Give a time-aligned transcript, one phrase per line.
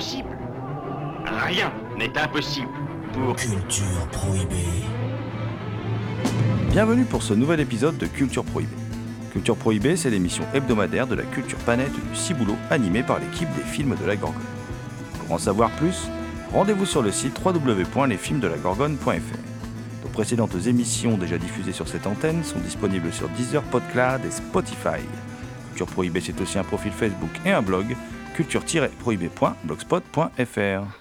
[0.00, 0.30] Impossible
[1.46, 2.70] Rien n'est impossible
[3.12, 3.36] pour...
[3.36, 4.54] Culture prohibée.
[6.70, 8.74] Bienvenue pour ce nouvel épisode de Culture Prohibée.
[9.30, 13.62] Culture Prohibée, c'est l'émission hebdomadaire de la culture panette du Ciboulot animée par l'équipe des
[13.62, 14.40] films de la Gorgone.
[15.18, 16.08] Pour en savoir plus,
[16.54, 19.38] rendez-vous sur le site www.lesfilmsdelagorgone.fr.
[20.02, 25.04] Nos précédentes émissions déjà diffusées sur cette antenne sont disponibles sur Deezer, Podcloud et Spotify.
[25.68, 27.94] Culture Prohibée, c'est aussi un profil Facebook et un blog
[28.44, 31.00] culture-prohibée.blogspot.fr.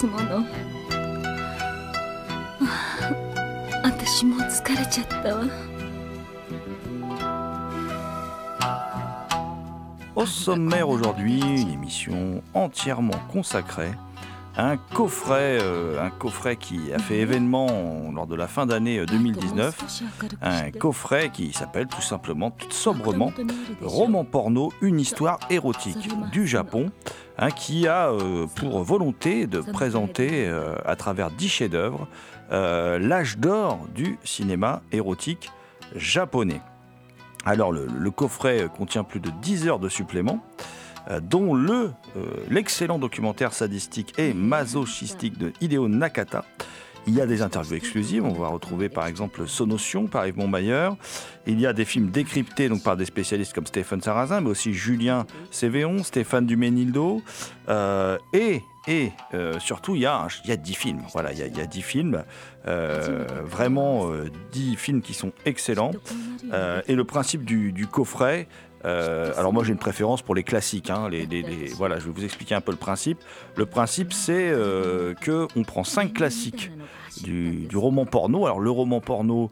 [10.16, 13.92] Au sommaire aujourd'hui, une émission entièrement consacrée
[14.56, 20.02] un coffret, euh, un coffret qui a fait événement lors de la fin d'année 2019,
[20.42, 23.32] un coffret qui s'appelle tout simplement, tout sobrement,
[23.82, 26.90] Roman porno, une histoire érotique du Japon,
[27.38, 32.08] hein, qui a euh, pour volonté de présenter euh, à travers dix chefs-d'œuvre
[32.50, 35.52] l'âge d'or du cinéma érotique
[35.94, 36.60] japonais.
[37.44, 40.70] Alors le, coffret contient plus de 10 heures de suppléments, euh,
[41.20, 46.44] dont le euh, l'excellent documentaire sadistique et masochistique de Hideo Nakata.
[47.06, 50.90] Il y a des interviews exclusives, on va retrouver par exemple Sonotion par Yves Montmayer.
[51.46, 54.74] Il y a des films décryptés donc, par des spécialistes comme Stéphane Sarrazin, mais aussi
[54.74, 57.22] Julien Cévéon, Stéphane Duménildo.
[57.68, 59.12] Euh, et et
[59.60, 61.02] surtout, il y, a, il y a 10 films.
[61.12, 62.24] Voilà, il y a, il y a 10 films.
[62.64, 64.10] vraiment
[64.52, 65.92] 10 films qui sont excellents.
[66.52, 68.48] Euh, et le principe du, coffret,
[68.84, 70.90] euh, alors moi j'ai une préférence pour les classiques.
[70.90, 71.08] Hein,
[71.76, 73.18] voilà, je vais vous expliquer un peu le principe.
[73.56, 76.70] Le principe c'est euh, que on prend cinq classiques
[77.22, 78.46] du, roman porno.
[78.46, 79.50] Alors le roman porno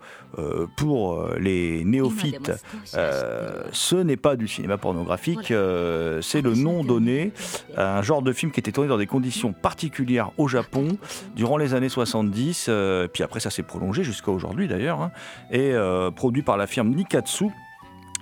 [0.76, 2.52] pour les néophytes,
[2.84, 7.32] ce n'est pas du cinéma pornographique, c'est le nom donné
[7.76, 10.98] à un genre de film qui était tourné dans des conditions particulières au Japon
[11.34, 12.70] durant les années 70.
[13.12, 15.10] puis après ça s'est prolongé jusqu'à aujourd'hui d'ailleurs, hein,
[15.50, 15.74] et
[16.14, 17.50] produit par la firme Nikatsu.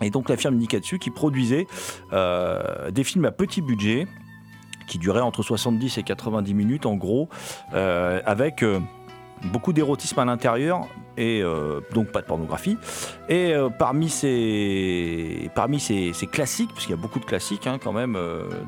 [0.03, 1.67] Et donc la firme Nikatsu qui produisait
[2.13, 4.07] euh, des films à petit budget,
[4.87, 7.29] qui duraient entre 70 et 90 minutes en gros,
[7.75, 8.79] euh, avec euh,
[9.53, 10.87] beaucoup d'érotisme à l'intérieur
[11.19, 11.43] et
[11.95, 12.77] donc pas de pornographie.
[13.31, 17.95] Et parmi ces, parmi ces, classiques, parce qu'il y a beaucoup de classiques hein, quand
[17.95, 18.19] même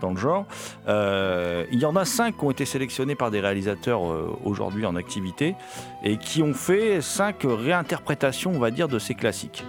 [0.00, 0.46] dans le genre,
[0.86, 4.00] il y en a cinq qui ont été sélectionnés par des réalisateurs
[4.46, 5.56] aujourd'hui en activité
[6.02, 9.66] et qui ont fait cinq réinterprétations, on va dire, de ces classiques.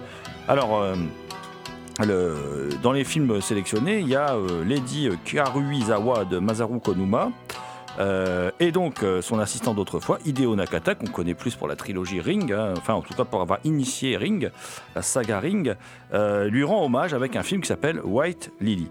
[0.48, 0.82] Alors,
[2.06, 7.30] dans les films sélectionnés, il y a euh, Lady Karuizawa de Masaru Konuma.
[7.98, 12.20] Euh, et donc euh, son assistant d'autrefois, Hideo Nakata, qu'on connaît plus pour la trilogie
[12.20, 14.50] Ring, hein, enfin en tout cas pour avoir initié Ring,
[14.94, 15.74] la saga Ring,
[16.46, 18.88] lui rend hommage avec un film qui s'appelle White Lily.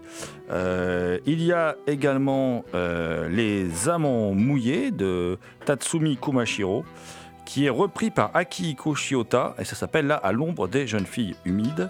[0.51, 6.83] il y a également Les Amants mouillés de Tatsumi Kumashiro
[7.49, 11.35] qui est repris par Akihiko Shiota, et ça s'appelle là À l'ombre des jeunes filles
[11.45, 11.89] humides.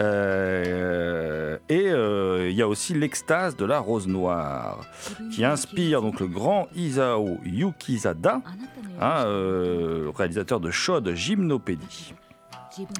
[0.00, 4.80] Euh, et euh, il y a aussi L'extase de la rose noire,
[5.32, 8.42] qui inspire donc le grand Isao Yukizada,
[9.00, 12.12] hein, euh, réalisateur de Shod Gymnopédie.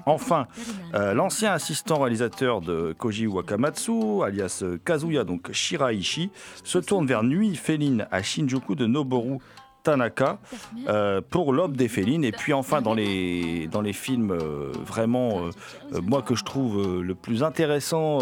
[0.06, 0.46] Enfin,
[0.94, 6.30] l'ancien assistant réalisateur de Koji Wakamatsu, alias Kazuya, donc Shiraishi,
[6.64, 9.38] se tourne vers Nuit féline à Shinjuku de Noboru
[9.86, 10.40] Tanaka
[10.88, 12.24] euh, pour L'Aube des Félines.
[12.24, 15.46] Et puis enfin, dans les, dans les films euh, vraiment,
[15.94, 18.18] euh, moi que je trouve le plus intéressant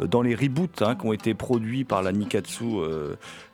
[0.00, 2.64] dans les reboots hein, qui ont été produits par la Nikatsu,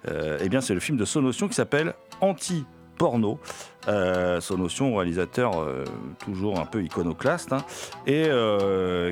[0.08, 2.64] eh bien c'est le film de Sonotion qui s'appelle Anti
[2.96, 3.38] porno.
[3.86, 5.66] son notion réalisateur
[6.18, 7.64] toujours un peu iconoclaste hein,
[8.06, 8.28] et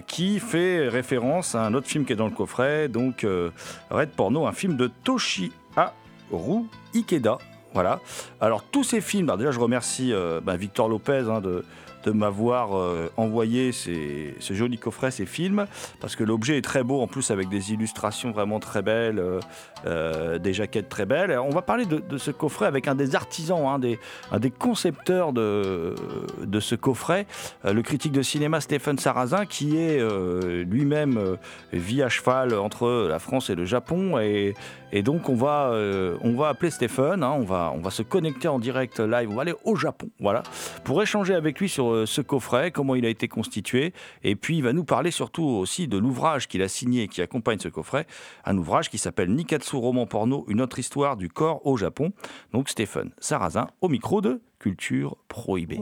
[0.06, 3.26] qui fait référence à un autre film qui est dans le coffret, donc
[3.90, 6.64] Red Porno, un film de Toshi Haru
[6.94, 7.38] Ikeda.
[7.74, 8.00] Voilà.
[8.40, 10.12] Alors tous ces films, déjà je remercie
[10.44, 11.64] bah, Victor Lopez hein, de,
[12.04, 15.66] de m'avoir euh, envoyé ces, ce joli coffret, ces films,
[16.00, 19.40] parce que l'objet est très beau, en plus avec des illustrations vraiment très belles, euh,
[19.86, 21.38] euh, des jaquettes très belles.
[21.38, 23.98] on va parler de, ce coffret avec un des artisans, un des,
[24.30, 25.94] un des concepteurs de,
[26.42, 27.26] de ce coffret,
[27.64, 30.00] le critique de cinéma Stéphane Sarrazin, qui est
[30.64, 31.36] lui-même
[31.72, 34.54] vie à cheval entre la France et le Japon, et,
[34.92, 35.72] et donc on va,
[36.22, 39.34] on va appeler Stéphane, hein, on, va, on va se connecter en direct live, on
[39.34, 40.42] va aller au Japon, voilà,
[40.84, 43.92] pour échanger avec lui sur euh, ce coffret, comment il a été constitué,
[44.22, 47.22] et puis il va nous parler surtout aussi de l'ouvrage qu'il a signé et qui
[47.22, 48.06] accompagne ce coffret,
[48.44, 52.12] un ouvrage qui s'appelle Nikatsu roman porno, une autre histoire du corps au Japon.
[52.52, 55.80] Donc Stéphane Sarrazin au micro de Culture Prohibée.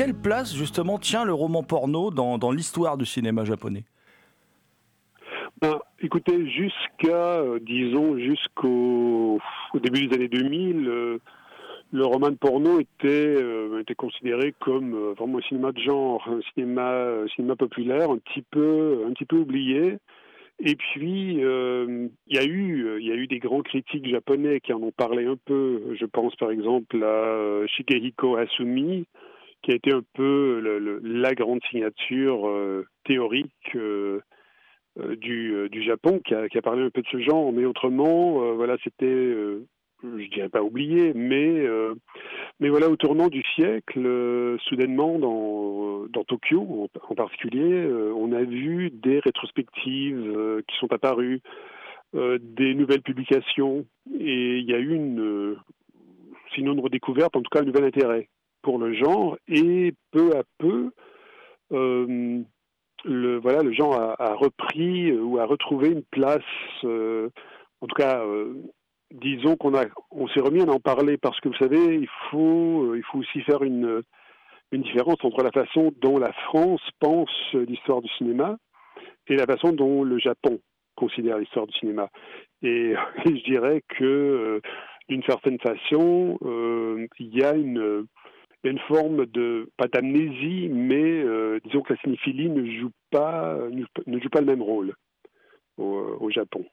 [0.00, 3.84] Quelle place justement tient le roman porno dans, l'histoire du cinéma japonais?
[5.60, 9.38] Ben, Écoutez, jusqu'à, euh, disons, jusqu'au
[9.74, 11.18] début des années 2000, euh,
[11.92, 17.26] le roman porno était, euh, était considéré comme vraiment un cinéma de genre, un cinéma,
[17.36, 19.98] cinéma populaire, un petit peu, un petit peu oublié.
[20.60, 24.72] Et puis, il y a eu, il y a eu des grands critiques japonais qui
[24.72, 25.94] en ont parlé un peu.
[26.00, 29.06] Je pense par exemple à Shigehiko Asumi,
[29.62, 30.60] qui a été un peu
[31.02, 34.20] la grande signature euh, théorique euh,
[34.98, 39.06] euh, du, Japon, qui a, parlé un peu de ce genre, mais autrement, voilà, c'était,
[40.02, 41.64] je dirais pas oublié, mais,
[42.58, 47.86] mais voilà, au tournant du siècle, soudainement, dans, dans Tokyo en, particulier,
[48.16, 51.40] on a vu des rétrospectives qui sont apparues,
[52.12, 53.86] des nouvelles publications,
[54.18, 55.56] et il y a eu une,
[56.54, 58.28] sinon une redécouverte, en tout cas un nouvel intérêt
[58.62, 60.90] pour le genre et peu à peu
[61.72, 62.42] euh,
[63.04, 66.42] le voilà le genre a, repris euh, ou a retrouvé une place
[66.84, 67.30] euh,
[67.80, 68.22] en tout cas
[69.12, 72.94] disons qu'on a on s'est remis à en parler parce que vous savez il faut
[72.94, 74.02] il faut aussi faire une
[74.72, 78.56] une différence entre la façon dont la France pense l'histoire du cinéma
[79.28, 80.60] et la façon dont le Japon
[80.96, 82.08] considère l'histoire du cinéma.
[82.62, 84.60] Et, je dirais que
[85.08, 86.38] d'une certaine façon,
[87.18, 88.06] il y a une,
[88.64, 94.18] une forme de, pas d'amnésie, mais euh, disons que la cinéphilie ne joue pas, ne,
[94.18, 94.94] joue pas le même rôle
[95.78, 96.64] au, Japon.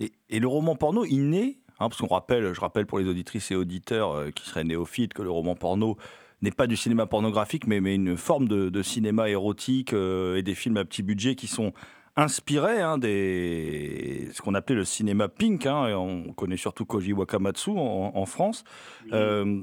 [0.00, 3.52] Et, le roman porno, il naît, hein, parce qu'on rappelle, je rappelle pour les auditrices
[3.52, 5.96] et auditeurs euh, qui seraient néophytes que le roman porno
[6.42, 10.56] n'est pas du cinéma pornographique, mais, mais une forme de, cinéma érotique euh, et des
[10.56, 11.72] films à petit budget qui sont
[12.16, 15.66] inspiré hein, des ce qu'on appelait le cinéma pink.
[15.66, 18.64] Hein, on connaît surtout Koji Wakamatsu en, France.
[19.12, 19.60] Euh,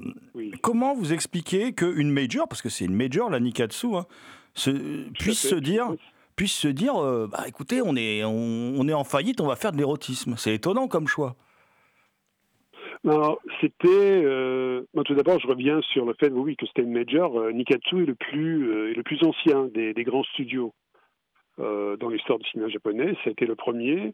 [0.62, 4.06] comment vous expliquez qu'une major, parce que c'est une major, la Nikatsu, hein,
[5.18, 5.94] puisse, se dire,
[6.36, 9.72] puisse se dire, euh, bah, écoutez, on est, on, est en faillite, on va faire
[9.72, 10.36] de l'érotisme.
[10.38, 11.36] C'est étonnant comme choix.
[13.62, 13.88] c'était.
[13.88, 17.52] Euh, tout d'abord, je reviens sur le fait, oui, que c'était une major.
[17.52, 20.74] Nikatsu est le plus, est le plus ancien des, des grands studios.
[21.60, 23.14] Euh, dans l'histoire du cinéma japonais.
[23.24, 24.14] Ça a été le premier.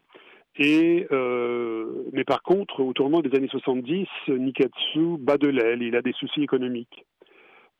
[0.58, 5.82] Et, euh, mais par contre, au tournant des années 70, Nikatsu bat de l'aile.
[5.82, 7.04] Il a des soucis économiques.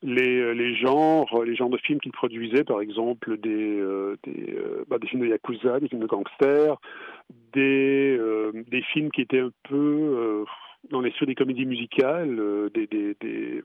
[0.03, 3.81] Les, euh, les, genres, les genres de films qu'il produisait, par exemple des,
[4.87, 6.77] bah, films de yakuza, des films de gangsters,
[7.51, 8.19] des,
[8.93, 10.45] films qui étaient un peu
[10.91, 13.63] dans les des comédies musicales, des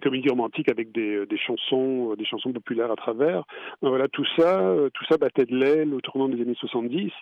[0.00, 3.44] comédies romantiques avec des, des, chansons, euh, des chansons populaires à travers.
[3.82, 7.12] voilà, tout ça, euh, tout ça battait de l'aile au tournant des années 70.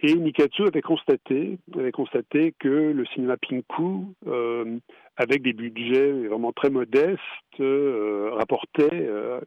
[0.00, 4.78] Et Nikatsu avait constaté, avait constaté que le cinéma Pinku, euh,
[5.16, 7.18] avec des budgets vraiment très modestes,
[7.58, 9.40] euh, rapportait, euh,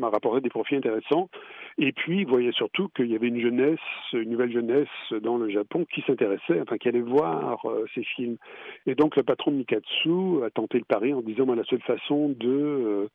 [0.00, 1.28] rapportait des profits intéressants.
[1.78, 3.80] Et puis, il voyait surtout qu'il y avait une jeunesse,
[4.12, 4.88] une nouvelle jeunesse
[5.22, 8.36] dans le Japon qui s'intéressait, enfin qui allait voir euh, ces films.
[8.86, 12.28] Et donc, le patron de Nikatsu a tenté le pari en disant, la seule façon
[12.28, 13.08] de euh,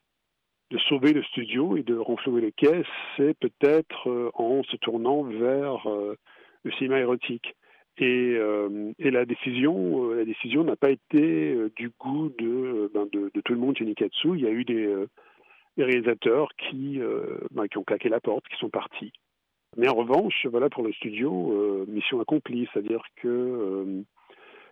[0.71, 5.87] de sauver le studio et de renflouer les caisses, c'est peut-être en se tournant vers
[6.65, 7.55] le cinéma érotique.
[7.97, 8.37] Et,
[8.99, 13.53] et, la décision, la décision n'a pas été du goût de, ben de, de, tout
[13.53, 14.31] le monde chez Nikatsu.
[14.35, 14.93] Il y a eu des,
[15.77, 16.99] réalisateurs qui,
[17.51, 19.13] ben, qui ont claqué la porte, qui sont partis.
[19.77, 24.03] Mais en revanche, voilà pour le studio, mission accomplie, c'est-à-dire que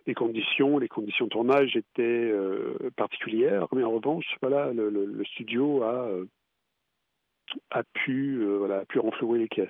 [0.06, 5.82] les conditions, les conditions de tournage étaient euh, particulières, mais en revanche, voilà, le, studio
[5.82, 6.26] a, euh,
[7.94, 9.68] pu, euh, voilà, a pu renflouer les caisses.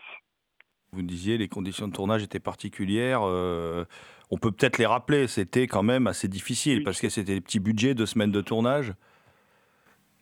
[0.94, 3.22] Vous disiez les conditions de tournage étaient particulières.
[3.22, 5.26] on peut peut-être les rappeler.
[5.26, 8.92] C'était quand même assez difficile parce que c'était des petits budgets de semaines de tournage.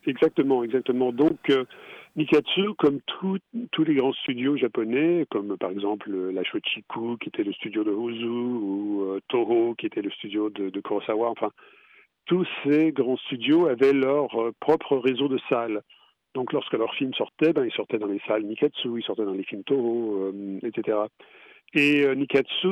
[0.07, 1.13] Exactement, exactement.
[1.13, 1.51] Donc
[2.15, 3.39] Nikatsu, comme tous
[3.85, 8.27] les grands studios japonais, comme par exemple la Shochiku, qui était le studio de Ozu,
[8.27, 11.51] ou euh, Toho, qui était le studio de, Kurosawa, enfin,
[12.27, 15.81] tous ces grands studios avaient leur euh, propre réseau de salles.
[16.35, 19.35] Donc lorsque leurs films sortaient, ben, ils sortaient dans les salles Nikatsu, ils sortaient dans
[19.35, 20.99] les films Toho, euh, etc.
[21.75, 22.69] Et Nikatsu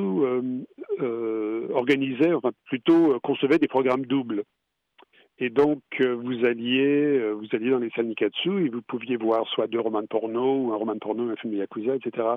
[1.73, 4.45] organisait, enfin plutôt concevait des programmes doubles.
[5.43, 9.17] Et donc, euh, vous alliez, euh, vous alliez dans les salles Nikatsu et vous pouviez
[9.17, 12.29] voir soit deux romans de porno un roman de porno, un film de Yakuza, etc.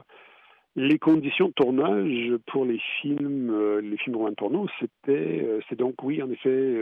[0.78, 5.78] Les conditions de tournage pour les films, euh, les films romans de porno, c'était, c'est
[5.78, 6.78] donc, oui, en effet,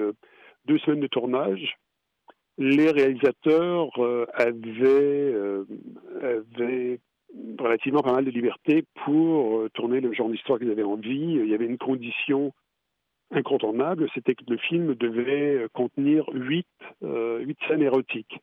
[0.65, 1.75] deux semaines de tournage.
[2.57, 3.89] Les réalisateurs
[4.33, 5.33] avaient,
[6.21, 6.99] avaient
[7.57, 11.35] relativement pas mal de liberté pour tourner le genre d'histoire qu'ils avaient envie.
[11.35, 12.53] Il y avait une condition
[13.31, 16.67] incontournable, c'était que le film devait contenir huit,
[17.03, 18.39] euh, huit scènes érotiques.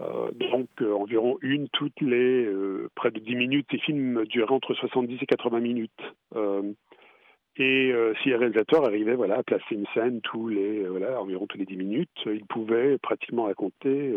[0.00, 2.48] Euh, donc euh, environ une toutes les
[2.94, 3.66] près de 10 minutes.
[3.70, 6.02] Ces films duraient entre 70 et 80 minutes.
[7.56, 7.92] Et
[8.22, 11.66] si le réalisateur arrivait voilà, à placer une scène tous les, voilà, environ tous les
[11.66, 14.12] 10 minutes, il pouvait pratiquement raconter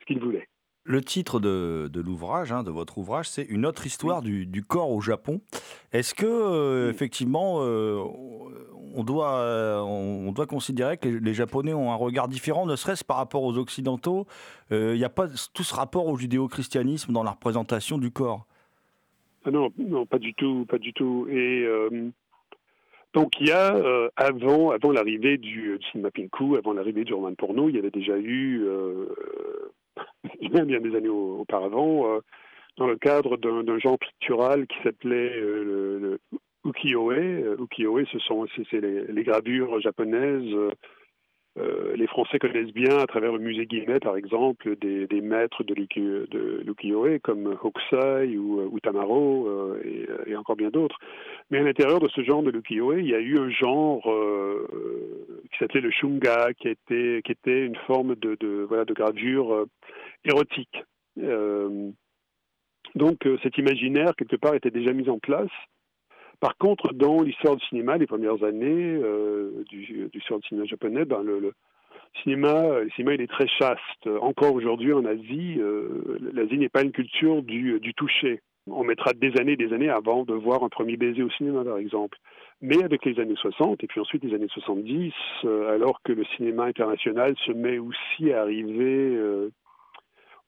[0.00, 0.48] ce qu'il voulait.
[0.84, 5.00] Le titre de, l'ouvrage, hein, de votre ouvrage, c'est Une autre histoire du, corps au
[5.00, 5.40] Japon.
[5.92, 8.02] Est-ce que, euh, effectivement, euh,
[8.92, 13.04] on, doit, euh, on doit considérer que les, Japonais ont un regard différent, ne serait-ce
[13.04, 14.26] par rapport aux Occidentaux
[14.72, 18.46] Il n'y a pas tout ce rapport au judéo-christianisme dans la représentation du corps?
[19.44, 21.28] Ah non, non, pas du tout, pas du tout.
[21.30, 21.64] Et
[23.14, 23.76] donc il y a,
[24.16, 26.10] avant, avant l'arrivée du, du, cinéma
[26.58, 28.66] avant l'arrivée du roman porno, il y avait déjà eu
[30.40, 32.20] bien, bien des années auparavant, euh,
[32.78, 36.18] dans le cadre d'un genre pictural qui s'appelait euh, le,
[36.64, 37.12] ukiyo-e.
[37.12, 40.54] Euh, ukiyo-e, ce sont c'est les, gravures japonaises.
[41.56, 47.18] Les Français connaissent bien, à travers le musée Guimet, par exemple, des, maîtres de l'ukiyo-e
[47.22, 49.76] comme Hokusai ou, Tamaro
[50.26, 50.98] et, encore bien d'autres.
[51.50, 54.02] Mais à l'intérieur de ce genre de l'ukiyo-e, il y a eu un genre
[55.50, 59.66] qui s'appelait le shunga, qui était, une forme de, gravure
[60.24, 60.82] érotique.
[61.18, 61.90] Euh,
[62.94, 65.50] donc euh, cet imaginaire, quelque part, était déjà mis en place.
[66.42, 71.22] Par contre, dans l'histoire du cinéma, les premières années euh, du, du cinéma japonais, ben,
[71.22, 71.52] le,
[72.22, 74.06] cinéma, le cinéma, il est très chaste.
[74.20, 75.60] Encore aujourd'hui en Asie,
[76.32, 78.40] l'Asie n'est pas une culture du, toucher.
[78.68, 81.64] On mettra des années et des années avant de voir un premier baiser au cinéma,
[81.64, 82.18] par exemple.
[82.60, 85.12] Mais avec les années 60 et puis ensuite les années 70,
[85.44, 89.16] alors que le cinéma international se met aussi à arriver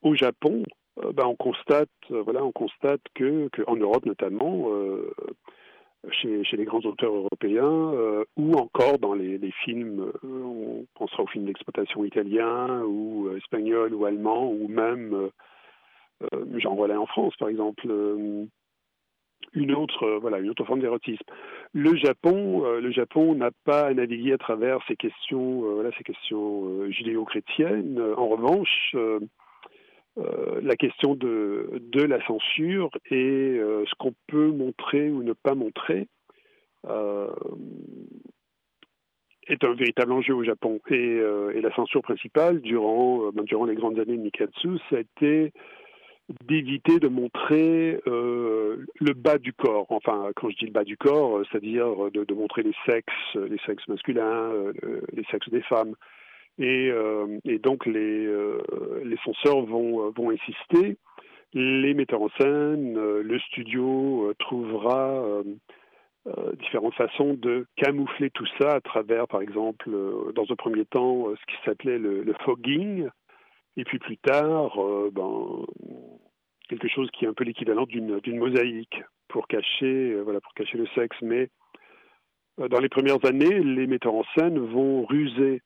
[0.03, 0.65] au Japon,
[1.03, 4.69] euh, ben, on constate, euh, voilà, on constate que, en Europe notamment,
[6.05, 7.93] euh, chez, les grands auteurs européens,
[8.37, 14.51] ou encore dans les, films, on pensera aux films d'exploitation italiens ou espagnols ou allemands,
[14.51, 15.31] ou même
[16.57, 17.87] Jean Rollin en France, par exemple
[19.53, 21.25] une autre, voilà, une autre forme d'érotisme.
[21.73, 26.91] Le Japon, le Japon n'a pas à naviguer à travers ces questions, voilà, ces questions
[26.91, 28.01] judéo-chrétiennes.
[28.17, 28.97] En revanche,
[30.17, 35.57] euh, la question de, la censure et euh, ce qu'on peut montrer ou ne pas
[35.57, 36.07] montrer
[36.87, 37.35] euh,
[39.49, 40.81] est un véritable enjeu au Japon.
[40.91, 41.21] Et,
[41.61, 45.53] la censure principale, durant, ben, durant les grandes années de Nikatsu, ça a été
[46.47, 49.87] d'éviter de montrer le bas du corps.
[49.89, 53.89] Enfin, quand je dis le bas du corps, c'est-à-dire de, montrer les sexes, les sexes
[53.89, 54.53] masculins,
[55.13, 55.95] les sexes des femmes.
[56.59, 58.63] Et, euh, et donc les, euh,
[59.05, 60.97] les censeurs vont, vont insister.
[61.53, 65.43] Les metteurs en scène, euh, le studio trouvera
[66.59, 69.91] différentes façons de camoufler tout ça à travers, par exemple,
[70.35, 73.09] dans un premier temps, ce qui s'appelait le, le, fogging,
[73.77, 74.75] et puis plus tard,
[75.13, 75.67] ben,
[76.71, 80.87] quelque chose qui est un peu l'équivalent d'une mosaïque pour cacher, voilà, pour cacher le
[80.95, 81.17] sexe.
[81.21, 81.51] Mais
[82.57, 85.61] dans les premières années, les metteurs en scène vont ruser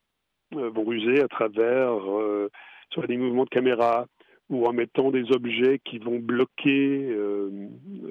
[0.55, 2.49] euh, vont ruser à travers euh,
[2.91, 4.07] soit des mouvements de caméra,
[4.49, 7.69] ou en mettant des objets qui vont bloquer, euh,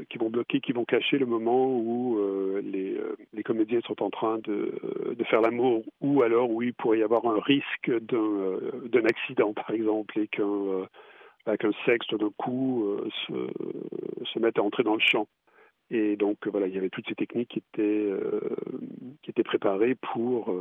[0.08, 2.20] qui vont bloquer, qui vont cacher le moment où
[2.62, 2.96] les,
[3.34, 4.72] les, comédiens sont en train de,
[5.32, 10.20] faire l'amour, ou alors où il pourrait y avoir un risque d'un accident, par exemple,
[10.20, 10.88] et qu'un
[11.58, 12.86] qu'un sexe d'un coup
[13.25, 13.34] se,
[14.25, 15.27] se à entrer dans le champ.
[15.89, 18.12] Et donc voilà, il y avait toutes ces techniques qui étaient,
[19.24, 20.53] qui étaient préparées pour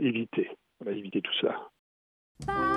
[0.00, 0.50] éviter,
[0.86, 2.73] éviter tout ça.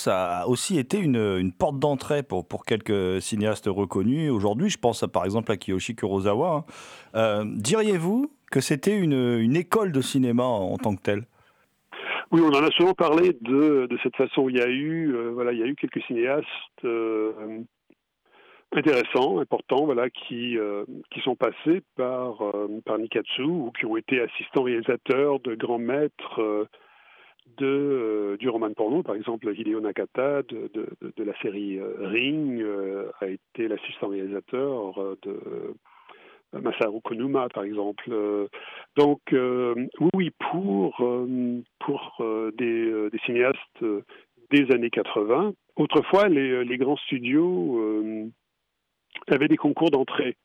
[0.00, 4.30] Ça a aussi été une, porte d'entrée pour, pour quelques cinéastes reconnus.
[4.30, 6.48] Aujourd'hui, je pense à, par exemple à Kiyoshi Kurosawa.
[6.56, 6.64] Hein.
[7.14, 11.24] Euh, diriez-vous que c'était une, école de cinéma en tant que telle?
[12.32, 14.48] Oui, on en a souvent parlé de, de cette façon.
[14.48, 16.46] Il y a eu, euh, voilà, il y a eu quelques cinéastes
[16.84, 17.32] euh,
[18.72, 20.56] intéressants, importants, voilà, qui
[21.10, 22.38] qui sont passés par
[22.86, 26.68] par Nikatsu ou qui ont été assistants réalisateurs de grands maîtres
[27.58, 29.02] de du roman porno.
[29.02, 32.64] Par exemple, Hideo Nakata de, la série Ring
[33.20, 35.74] a été l'assistant réalisateur de
[36.52, 38.04] Masaru Konuma, par exemple.
[38.10, 38.48] Euh,
[38.96, 39.74] donc, euh,
[40.14, 42.22] oui, pour, euh, pour
[42.56, 43.84] des, des, cinéastes
[44.50, 48.30] des années 80, autrefois, les, les grands studios
[49.28, 50.36] avaient des concours d'entrée.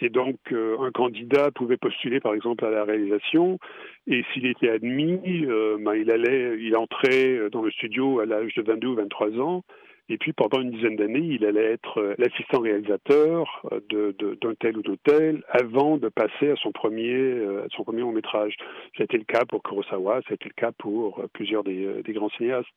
[0.00, 3.58] Et donc, un candidat pouvait postuler, par exemple, à la réalisation,
[4.06, 5.46] et s'il était admis,
[5.80, 9.64] ben, il allait, il entrait dans le studio à l'âge de 22 ou 23 ans,
[10.08, 14.78] et puis pendant une dizaine d'années, il allait être euh, l'assistant réalisateur euh, d'un tel
[14.78, 18.54] ou d'un avant de passer à son premier, euh, son premier long métrage.
[18.96, 22.68] C'était le cas pour Kurosawa, c'était le cas pour plusieurs des, grands cinéastes.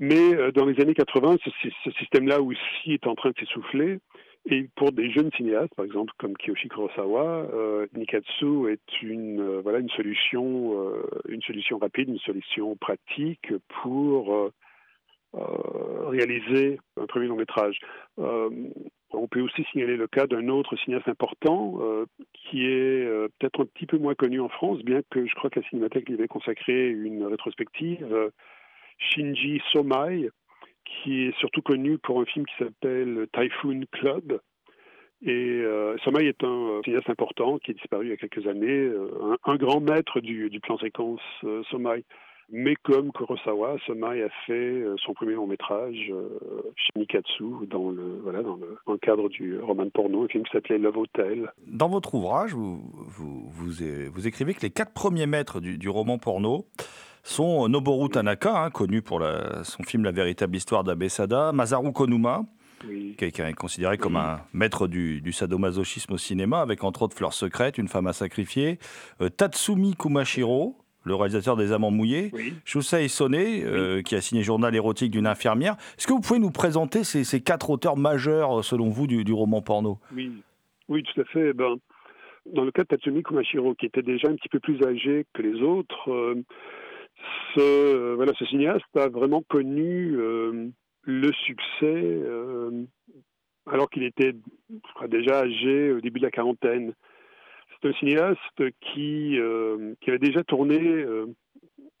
[0.00, 3.98] Mais dans les années 80, ce, ce système-là aussi est en train de s'essouffler.
[4.46, 9.78] Et pour des jeunes cinéastes, par exemple comme Kiyoshi Kurosawa, euh, Nikatsu est une voilà
[9.78, 10.92] une solution
[11.28, 13.52] une solution rapide, une solution pratique
[13.82, 14.52] pour
[15.36, 17.80] euh, réaliser un premier long métrage.
[18.20, 18.50] Euh,
[19.10, 23.66] on peut aussi signaler le cas d'un autre cinéaste important euh, qui est peut-être un
[23.66, 26.28] petit peu moins connu en France, bien que je crois que la Cinémathèque lui avait
[26.28, 28.06] consacré une rétrospective.
[28.98, 30.30] Shinji Somai,
[30.84, 34.40] qui est surtout connu pour un film qui s'appelle Typhoon Club.
[35.22, 38.90] Et euh, est un cinéaste important qui est disparu il y a quelques années,
[39.44, 41.20] un, grand maître du, plan séquence
[41.70, 42.04] Somai.
[42.50, 46.28] Mais comme Kurosawa, Somai a fait euh, son premier long métrage euh,
[46.76, 50.78] chez Nikatsu dans le, voilà, dans le, cadre du roman porno, un film qui s'appelait
[50.78, 51.50] Love Hotel.
[51.66, 56.66] Dans votre ouvrage, vous, écrivez que les quatre premiers maîtres du, du roman porno
[57.24, 62.44] sont Noboru Tanaka, hein, connu pour la, son film La véritable histoire d'Abesada, Masaru Konuma,
[63.18, 67.32] qui, est considéré comme un maître du, du, sadomasochisme au cinéma, avec entre autres Fleurs
[67.32, 68.78] secrètes, Une femme à sacrifier,
[69.22, 72.54] euh, Tatsumi Kumashiro, le réalisateur des Amants mouillés, oui.
[72.64, 75.76] Shusei Sone, euh, qui a signé Journal érotique d'une infirmière.
[75.98, 79.62] Est-ce que vous pouvez nous présenter ces, quatre auteurs majeurs, euh, selon vous, du, roman
[79.62, 79.98] porno?
[80.14, 80.32] Oui.
[80.88, 81.52] oui, tout à fait.
[81.52, 81.76] Ben,
[82.52, 85.42] dans le cas de Tatsumi Kumashiro, qui était déjà un petit peu plus âgé que
[85.42, 86.42] les autres, euh,
[87.54, 90.16] ce, voilà, ce cinéaste a vraiment connu
[91.02, 92.22] le succès
[93.66, 94.34] alors qu'il était
[95.08, 96.94] déjà âgé au début de la quarantaine
[97.84, 101.26] un cinéaste qui, euh, avait déjà tourné euh,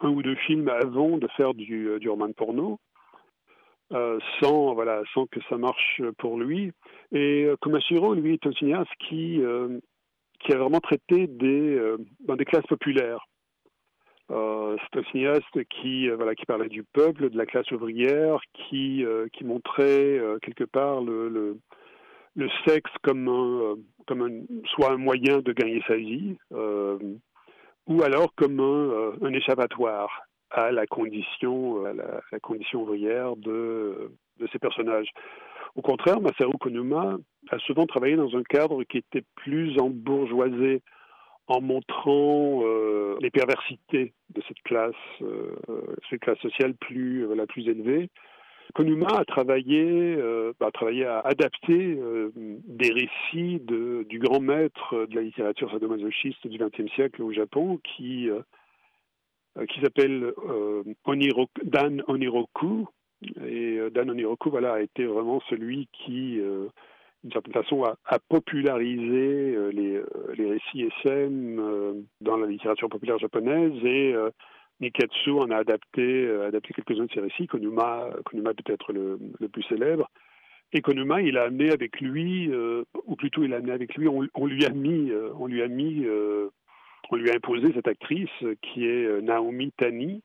[0.00, 2.78] un ou deux films avant de faire du, euh, roman porno.
[4.40, 6.72] sans voilà sans que ça marche pour lui
[7.12, 11.78] et Komashiro lui est un cinéaste qui a vraiment traité des,
[12.26, 13.24] ben, des classes populaires.
[14.28, 19.44] C'est un cinéaste qui, voilà, qui parlait du peuple, de la classe ouvrière, qui, qui
[19.44, 21.58] montrait quelque part le,
[22.34, 28.34] le, sexe comme, un, comme un, soit un moyen de gagner sa vie, ou alors
[28.34, 35.10] comme un, un échappatoire à la condition, la, condition ouvrière de, de ces personnages.
[35.74, 37.18] Au contraire, Masaru Konuma
[37.50, 40.82] a souvent travaillé dans un cadre qui était plus embourgeoisé,
[41.46, 45.54] en montrant euh, les perversités de cette classe, euh,
[46.08, 48.08] cette classe sociale plus, euh, la plus élevée.
[48.74, 50.18] Konuma a travaillé,
[50.72, 51.96] travaillé à adapter
[52.34, 58.30] des récits du grand maître de la littérature sadomasochiste du XXe siècle au Japon, qui
[59.80, 60.32] s'appelle
[61.62, 62.88] Dan Oniroku,
[63.46, 66.68] et euh, Dan Oniroku a été vraiment celui qui, euh,
[67.24, 70.00] d'une certaine façon, a, popularisé euh, les,
[70.36, 74.14] les, récits SM dans la littérature populaire japonaise et
[74.80, 77.46] Niketsu en a adapté, adapté quelques-uns de ses récits.
[77.46, 80.08] Konuma, Konuma peut-être le, le, plus célèbre.
[80.72, 82.50] Et Konuma, il a amené avec lui,
[83.06, 85.68] ou plutôt il a amené avec lui, on, on lui a mis, on lui a
[85.68, 86.04] mis,
[87.10, 90.22] on lui a imposé cette actrice qui est Naomi Tani,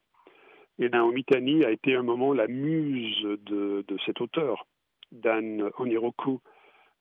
[0.79, 4.65] et Naomi Tani a été un moment la muse de, cet auteur,
[5.12, 6.39] Dan Oniroku.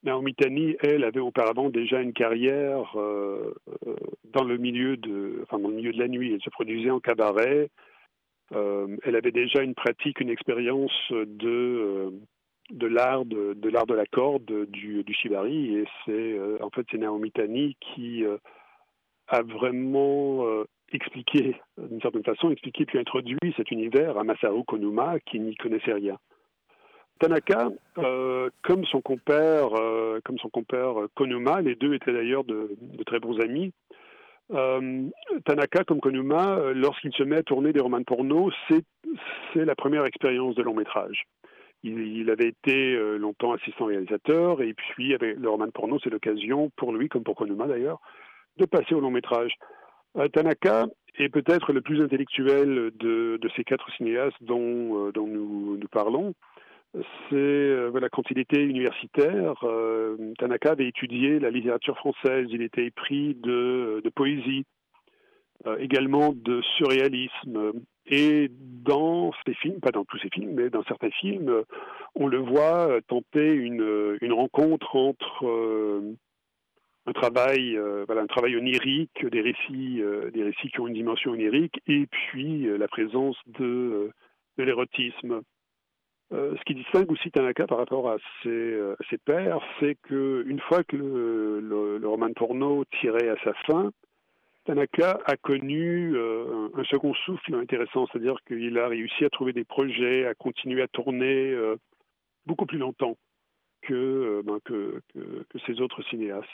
[0.04, 3.54] Naomi Tani, elle, avait auparavant déjà une carrière euh,
[3.86, 3.96] euh,
[4.32, 6.32] dans le milieu de, enfin, dans le milieu de la nuit.
[6.32, 7.68] Elle se produisait en cabaret.
[8.52, 12.12] Euh, elle avait déjà une pratique, une expérience de
[12.70, 16.98] de l'art de, l'art de la corde du, du shibari et c'est en fait c'est
[16.98, 18.24] Naomi Tani qui
[19.28, 20.44] a vraiment
[20.92, 25.94] expliqué, d'une certaine façon, expliqué puis introduit cet univers à Masaru Konuma qui n'y connaissait
[25.94, 26.18] rien.
[27.18, 30.20] Tanaka, euh, comme son compère, euh,
[30.52, 32.76] compère Konuma, les deux étaient d'ailleurs de,
[33.06, 33.72] très bons amis.
[34.52, 35.08] Euh,
[35.44, 40.06] Tanaka, comme Konuma, lorsqu'il se met à tourner des romans de porno, c'est la première
[40.06, 41.24] expérience de long métrage.
[41.84, 46.70] Il, avait été longtemps assistant réalisateur et puis avec le roman de porno, c'est l'occasion
[46.76, 48.00] pour lui, comme pour Konuma d'ailleurs,
[48.56, 49.52] de passer au long métrage.
[50.16, 50.86] Euh, Tanaka
[51.18, 56.34] est peut-être le plus intellectuel de, ces quatre cinéastes dont, euh, nous, parlons.
[56.94, 57.90] C'est euh,
[58.30, 59.54] il était universitaire,
[60.38, 62.46] Tanaka avait étudié la littérature française.
[62.50, 64.64] Il était épris de, poésie,
[65.78, 67.72] également de surréalisme.
[68.06, 71.62] Et dans ses films, pas dans tous ses films, mais dans certains films,
[72.14, 75.44] on le voit tenter une, rencontre entre
[77.08, 80.94] un travail, euh, voilà, un travail onirique, des récits, euh, des récits qui ont une
[80.94, 84.10] dimension onirique, et puis euh, la présence de
[84.58, 85.40] l'érotisme.
[86.30, 90.96] Ce qui distingue aussi Tanaka par rapport à ses, ses pairs, c'est qu'une fois que
[90.96, 93.90] le, roman porno tirait à sa fin,
[94.64, 100.26] Tanaka a connu un second souffle intéressant, c'est-à-dire qu'il a réussi à trouver des projets,
[100.26, 101.56] à continuer à tourner
[102.46, 103.16] beaucoup plus longtemps
[103.82, 106.48] que, ben, que, que, que, ses autres cinéastes.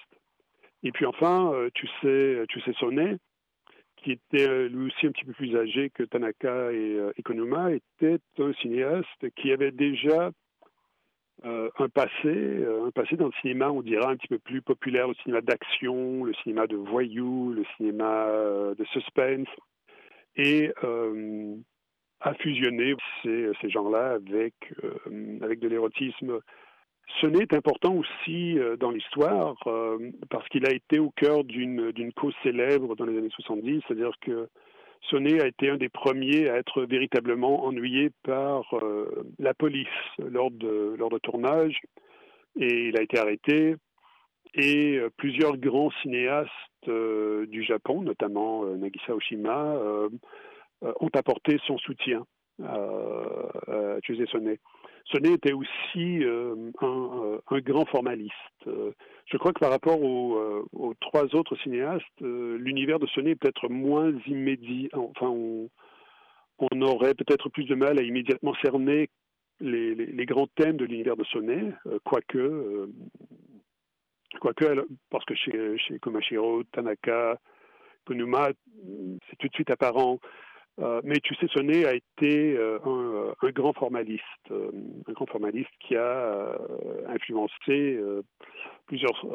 [0.82, 3.16] Et puis enfin, euh, tu sais, tu sais Sonnet,
[4.04, 7.72] qui était euh, lui aussi un petit peu plus âgé que Tanaka et, euh, Konuma,
[7.72, 10.30] était un cinéaste qui avait déjà
[11.42, 15.14] un passé, un passé dans le cinéma, on dira un petit peu plus populaire, le
[15.14, 18.28] cinéma d'action, le cinéma de voyous, le cinéma
[18.78, 19.48] de suspense,
[20.36, 20.72] et
[22.20, 24.54] a fusionné ces, ces gens-là avec,
[25.42, 26.40] avec de l'érotisme
[27.20, 32.12] ce n'est important aussi euh, dans l'histoire euh, parce qu'il a été au cœur d'une
[32.14, 34.48] cause célèbre dans les années 70, c'est-à-dire que
[35.10, 39.86] Sonnet a été un des premiers à être véritablement ennuyé par euh, la police
[40.18, 41.78] lors de, lors de tournage
[42.58, 43.76] et il a été arrêté
[44.54, 46.50] et plusieurs grands cinéastes
[46.86, 49.76] du Japon, notamment Nagisa Oshima,
[50.80, 52.24] ont apporté son soutien
[52.62, 52.76] à,
[53.66, 54.60] à Sonnet.
[55.06, 58.32] Sonnet était aussi euh, un, un, grand formaliste.
[58.66, 58.92] Euh,
[59.26, 63.68] je crois que par rapport aux, trois autres cinéastes, euh, l'univers de Sonnet est peut-être
[63.68, 64.88] moins immédiat.
[64.94, 65.68] Enfin, on,
[66.80, 69.10] aurait peut-être plus de mal à immédiatement cerner
[69.60, 71.72] les, grands thèmes de l'univers de Sonnet,
[72.04, 72.88] quoique,
[74.40, 75.98] quoique, parce que chez, chez
[76.72, 77.38] Tanaka,
[78.04, 78.48] Konuma,
[79.28, 80.18] c'est tout de suite apparent.
[80.80, 84.72] Euh, mais tu sais, Sonnet a été euh, un, un, grand formaliste, euh,
[85.06, 86.58] un grand formaliste qui a
[87.08, 88.00] influencé
[88.86, 89.26] plusieurs,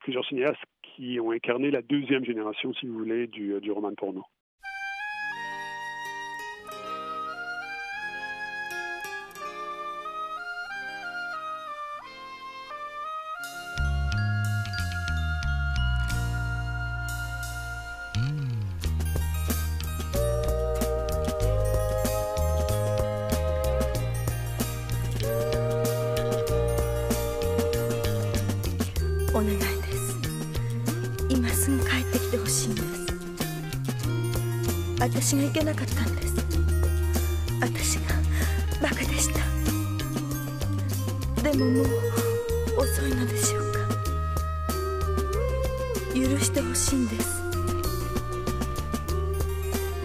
[0.00, 4.24] plusieurs cinéastes qui ont incarné la deuxième génération, si vous voulez, du, du roman porno.
[46.52, 47.42] してほしいんです。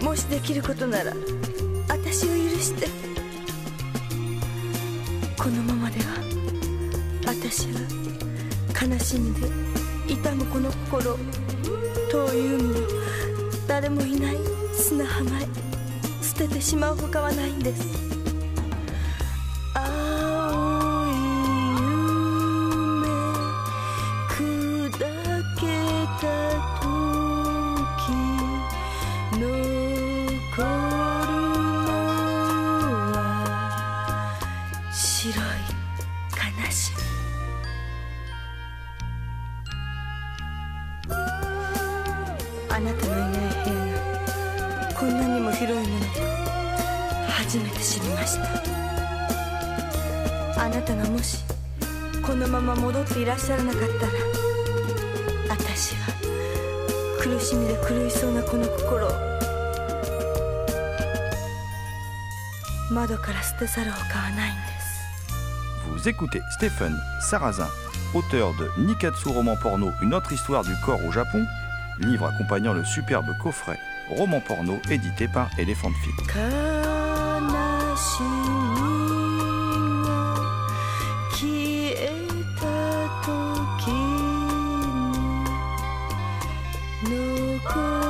[0.02, 1.12] もしできることなら
[1.88, 2.88] 私を許して。
[5.36, 6.06] このままでは
[7.26, 7.80] 私は
[8.82, 9.46] 悲しみで
[10.12, 11.18] 痛むこの心を
[12.10, 12.74] 遠い海の
[13.66, 14.36] 誰もいない
[14.74, 15.46] 砂浜へ
[16.22, 18.07] 捨ててしまうほかはないんです。
[65.88, 67.66] Vous écoutez Stephen Sarrazin,
[68.14, 71.44] auteur de Nikatsu roman porno Une autre histoire du corps au Japon,
[71.98, 75.90] livre accompagnant le superbe coffret roman porno édité par Elephant.
[87.68, 88.07] 悲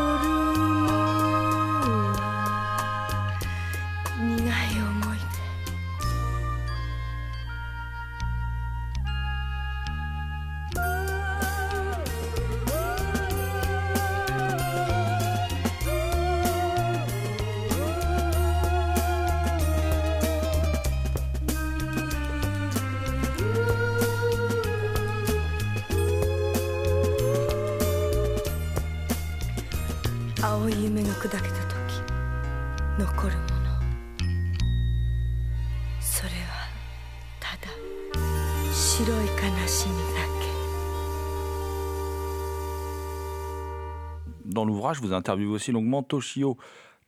[44.78, 46.56] Dans l'ouvrage, vous interviewez aussi longuement Toshio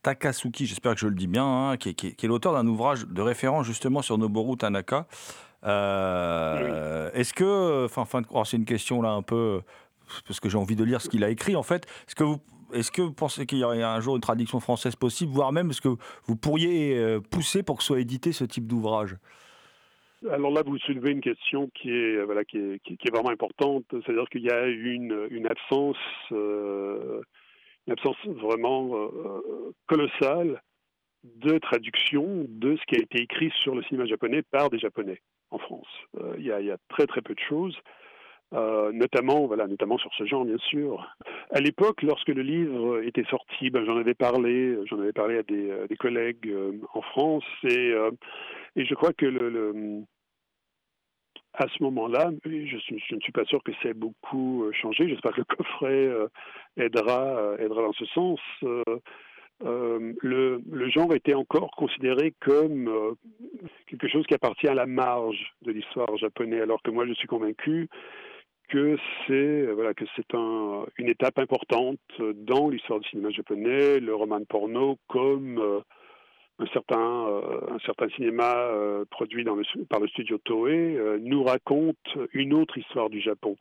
[0.03, 2.51] Takasuki, j'espère que je le dis bien, hein, qui est, qui est- qui est l'auteur
[2.51, 5.07] d'un ouvrage de référence justement sur Noboru Tanaka.
[5.63, 9.61] Euh, Est-ce que, enfin, fin c'est une question là un peu,
[10.27, 11.85] parce que j'ai envie de lire ce qu'il a écrit en fait.
[12.09, 12.41] Est-ce que vous,
[12.73, 15.69] est-ce que vous pensez qu'il y aurait un jour une traduction française possible, voire même
[15.69, 19.15] est-ce que vous pourriez euh, pousser pour que soit édité ce type d'ouvrage?
[20.29, 23.11] Alors là, vous soulevez une question qui est, euh, voilà, qui est, qui- qui est
[23.11, 23.85] vraiment importante.
[23.91, 25.95] C'est-à-dire qu'il y a une, une absence,
[26.33, 27.21] euh,
[27.87, 30.61] une absence vraiment euh, colossale
[31.23, 35.21] de traduction de ce qui a été écrit sur le cinéma japonais par des Japonais
[35.51, 35.87] en France.
[36.19, 37.77] Euh, il, y a, très très peu de choses.
[38.53, 41.07] euh, notamment, voilà, notamment sur ce genre, bien sûr.
[41.51, 45.43] À l'époque, lorsque le livre était sorti, ben, j'en avais parlé, j'en avais parlé à
[45.43, 48.11] des, collègues euh, en France, et, euh,
[48.75, 50.03] je crois que le-
[51.53, 55.09] à ce moment-là, je, ne suis pas sûr que c'est beaucoup euh, changé.
[55.09, 56.27] J'espère que le coffret euh,
[56.77, 58.39] aidera, euh, aidera dans ce sens.
[59.61, 63.15] Le, genre était encore considéré comme
[63.87, 67.27] quelque chose qui appartient à la marge de l'histoire japonaise, alors que moi je suis
[67.27, 67.87] convaincu
[68.69, 74.15] que c'est voilà que c'est un, une étape importante dans l'histoire du cinéma japonais, le
[74.15, 75.83] roman porno comme
[76.59, 79.45] un certain euh, un certain cinéma euh, produit
[79.89, 81.97] par le studio Toei euh, nous raconte
[82.33, 83.57] une autre histoire du Japon,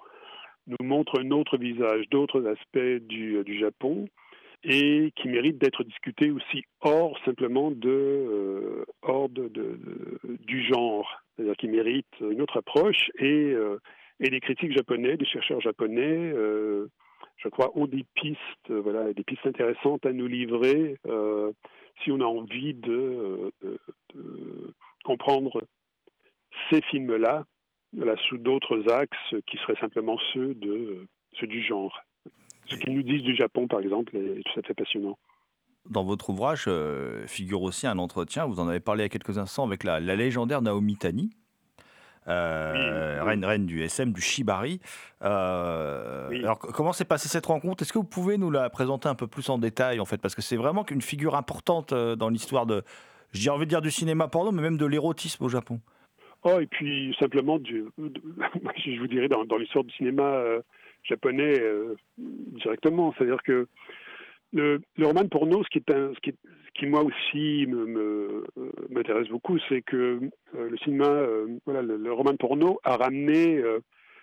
[0.67, 4.07] nous montre un autre visage, d'autres aspects du, du Japon
[4.63, 9.79] et qui mérite d'être discuté aussi hors simplement de hors de, de-
[10.47, 13.55] du genre, c'est-à-dire qui mérite une autre approche et
[14.23, 16.35] et les critiques japonais, des chercheurs japonais,
[17.39, 20.99] je crois, ont des pistes, voilà, des pistes intéressantes à nous livrer
[22.03, 23.79] si on a envie de, de-
[24.15, 24.75] de
[25.05, 25.63] comprendre
[26.71, 27.45] ces films-là,
[28.29, 31.07] sous d'autres axes qui seraient simplement ceux de
[31.39, 32.01] ceux du genre.
[32.67, 35.19] Ce qu'ils nous disent du Japon, par exemple, est tout à fait passionnant.
[35.89, 39.09] Dans votre ouvrage euh, figure aussi un entretien, vous en avez parlé il y a
[39.09, 41.31] quelques instants, avec la, la légendaire Naomi Tani,
[42.29, 43.29] euh, Oui, oui.
[43.29, 44.81] reine, reine du SM, du Shibari.
[45.23, 46.39] Euh, Oui.
[46.41, 47.83] Alors, comment s'est passée cette rencontre?
[47.83, 50.19] Est-ce que vous pouvez nous la présenter un peu plus en détail, en fait?
[50.19, 52.83] Parce que c'est vraiment une figure importante euh, dans l'histoire de,
[53.33, 55.81] j'ai envie de dire du cinéma porno, mais même de l'érotisme au Japon.
[56.43, 60.43] Oh, et puis simplement, du, je vous dirais, dans, dans l'histoire du cinéma
[61.05, 61.61] japonais
[62.19, 63.15] directement.
[63.17, 63.69] C'est-à-dire que
[64.53, 66.31] le, roman porno, ce qui, est un, ce
[66.75, 67.67] qui, moi aussi
[68.91, 70.21] m'intéresse beaucoup, c'est que
[70.55, 71.27] le cinéma,
[71.67, 73.63] voilà, le, roman porno a ramené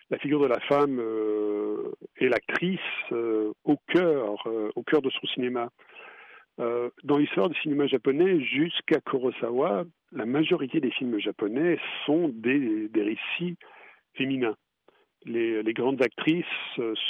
[0.09, 2.79] la figure de la femme euh, et l'actrice
[3.11, 5.69] euh, au cœur, euh, au cœur de son cinéma.
[7.03, 13.57] dans l'histoire du cinéma japonais, jusqu'à Kurosawa, la majorité des films japonais sont des, récits
[14.15, 14.55] féminins.
[15.25, 16.45] Les, grandes actrices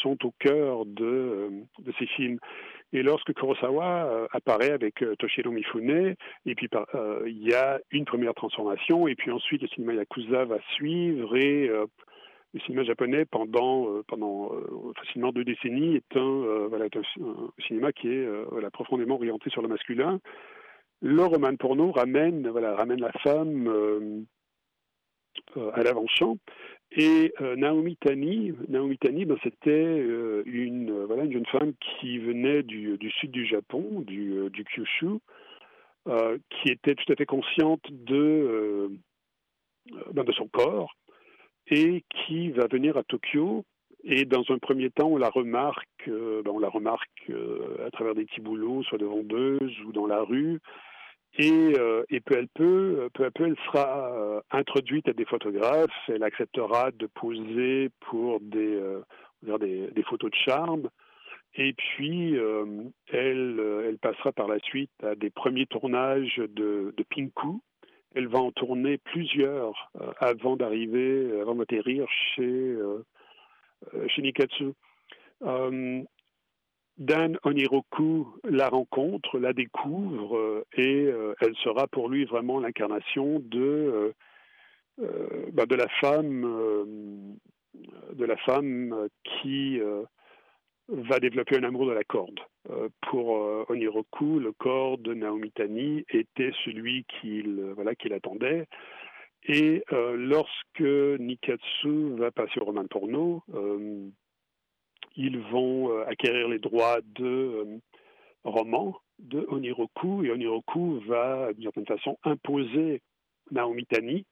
[0.01, 1.49] sont au cœur de
[1.97, 2.39] ces films.
[2.93, 6.69] Et lorsque Kurosawa apparaît avec Toshiro Mifune, et puis
[7.25, 11.69] il y a une première transformation, et puis ensuite le cinéma yakuza va suivre, et
[12.53, 16.89] le cinéma japonais pendant, euh, pendant euh, facilement deux décennies est un, euh,
[17.67, 18.27] cinéma qui est
[18.71, 20.19] profondément orienté sur le masculin.
[21.01, 24.25] Le roman porno ramène, voilà, ramène la femme
[25.73, 26.37] à l'avant-champ.
[26.91, 29.99] Et Naomi Tani, Naomi ben, c'était
[30.45, 35.19] une, voilà, une jeune femme qui venait du, sud du Japon, du, du Kyushu,
[36.05, 38.89] qui était tout à fait consciente de,
[40.13, 40.95] ben, de son corps,
[41.69, 43.65] et qui va venir à Tokyo.
[44.03, 47.91] Et dans un premier temps, on la remarque, euh, ben, on la remarque euh, à
[47.91, 50.59] travers des petits boulots, soit de vendeuse ou dans la rue.
[51.39, 55.91] Et, euh, et peu, à peu, peu à peu, elle sera introduite à des photographes.
[56.07, 58.79] Elle acceptera de poser pour des,
[60.09, 60.89] photos de charme.
[61.55, 62.35] Et puis,
[63.11, 67.59] elle, passera par la suite à des premiers tournages de, de Pinku,
[68.17, 73.03] elle va en tourner plusieurs euh, avant d'arriver, euh, avant d'atterrir chez, euh,
[74.07, 74.73] chez Nikatsu.
[76.97, 84.13] Dan Oniroku la rencontre, la découvre et elle sera pour lui vraiment l'incarnation de
[85.53, 87.37] bah, de la femme
[88.13, 89.79] de la femme qui
[90.89, 92.39] va développer un amour de la corde.
[92.69, 98.67] Euh, pour euh, Oniroku, le corps de Naomi Tani était celui qu'il voilà, qu'il attendait.
[99.43, 103.43] Et euh, lorsque Nikatsu va passer au roman porno,
[105.17, 107.79] ils vont acquérir les droits de
[108.43, 113.01] roman de Oniroku et Oniroku va d'une certaine façon imposer
[113.51, 114.25] Naomi Tani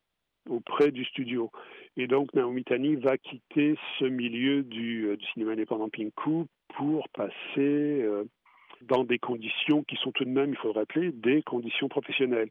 [0.49, 1.51] auprès du studio.
[1.97, 6.45] Et donc Naomi Tani va quitter ce milieu du, euh, cinéma indépendant Pinku
[6.75, 8.25] pour passer euh,
[8.81, 12.49] dans des conditions qui sont tout de même, il faut le rappeler, des conditions professionnelles.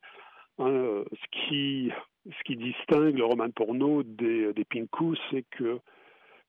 [0.59, 1.91] Hein, euh, ce, qui,
[2.27, 5.79] ce qui distingue le roman porno des, des Pinku, c'est que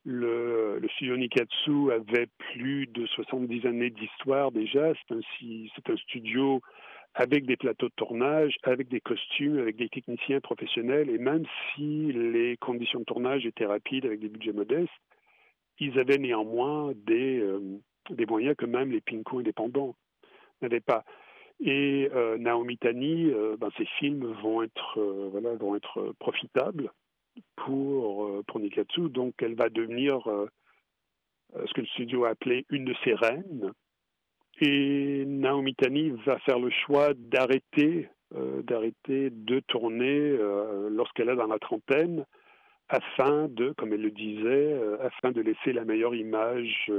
[0.06, 4.94] le, le, studio Nikatsu avait plus de 70 années d'histoire déjà.
[5.08, 6.62] C'est un, studio
[7.16, 12.12] avec des plateaux de tournage, avec des costumes, avec des techniciens professionnels, et même si
[12.14, 14.92] les conditions de tournage étaient rapides avec des budgets modestes,
[15.80, 17.60] ils avaient néanmoins des, euh,
[18.30, 19.96] moyens que même les Pinko indépendants
[20.62, 21.04] n'avaient pas.
[21.62, 25.00] Et euh, Naomi Tani, euh, ben, ses films vont être,
[25.32, 26.92] voilà, vont être profitables
[27.56, 30.20] pour, pour Nikatsu, donc elle va devenir
[31.54, 33.72] ce que le studio a appelé une de ses reines,
[34.62, 41.36] et Naomi Tani va faire le choix d'arrêter euh, d'arrêter de tourner euh, lorsqu'elle est
[41.36, 42.26] dans la trentaine,
[42.90, 46.92] afin de, comme elle le disait, euh, afin de laisser la meilleure image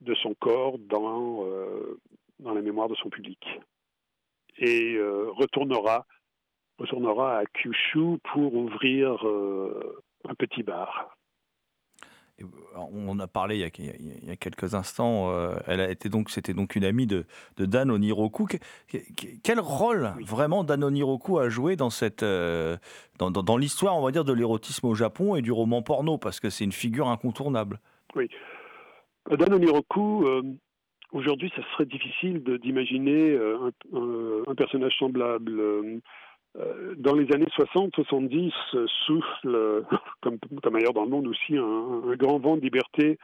[0.00, 1.44] de son corps dans,
[2.38, 3.44] dans la mémoire de son public.
[4.58, 6.06] Et retournera,
[6.78, 9.24] retournera à Kyushu pour ouvrir
[10.28, 11.16] un petit bar.
[12.74, 15.30] On a parlé il y a, quelques instants.
[15.30, 17.24] Euh, elle a été donc, c'était donc une amie de,
[17.58, 18.48] Dan Oniroku.
[19.44, 22.76] Quel rôle vraiment Dan Oniroku a joué dans cette, euh,
[23.18, 26.50] dans, l'histoire, on va dire, de l'érotisme au Japon et du roman porno, parce que
[26.50, 27.78] c'est une figure incontournable.
[28.16, 28.28] Oui,
[29.30, 30.26] Dan Oniroku.
[30.26, 30.42] Euh,
[31.12, 33.38] aujourd'hui, ça serait difficile d'imaginer
[33.92, 36.00] un, personnage semblable.
[36.56, 39.82] Euh, dans les années 60-70 euh, souffle, euh,
[40.20, 40.38] comme,
[40.76, 43.18] ailleurs dans le monde aussi, un, grand vent de liberté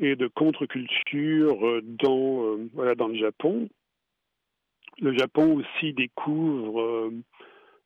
[0.00, 3.68] et de contre-culture dans, voilà, dans le Japon.
[5.00, 7.12] Le Japon aussi découvre,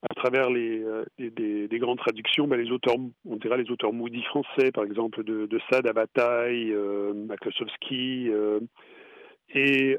[0.08, 0.82] à travers les,
[1.18, 5.22] des, des, grandes traductions, ben, les auteurs, on dirait les auteurs maudits français, par exemple
[5.22, 6.74] de, de Sade à Bataille,
[7.26, 8.30] Maklosowski,
[9.54, 9.98] et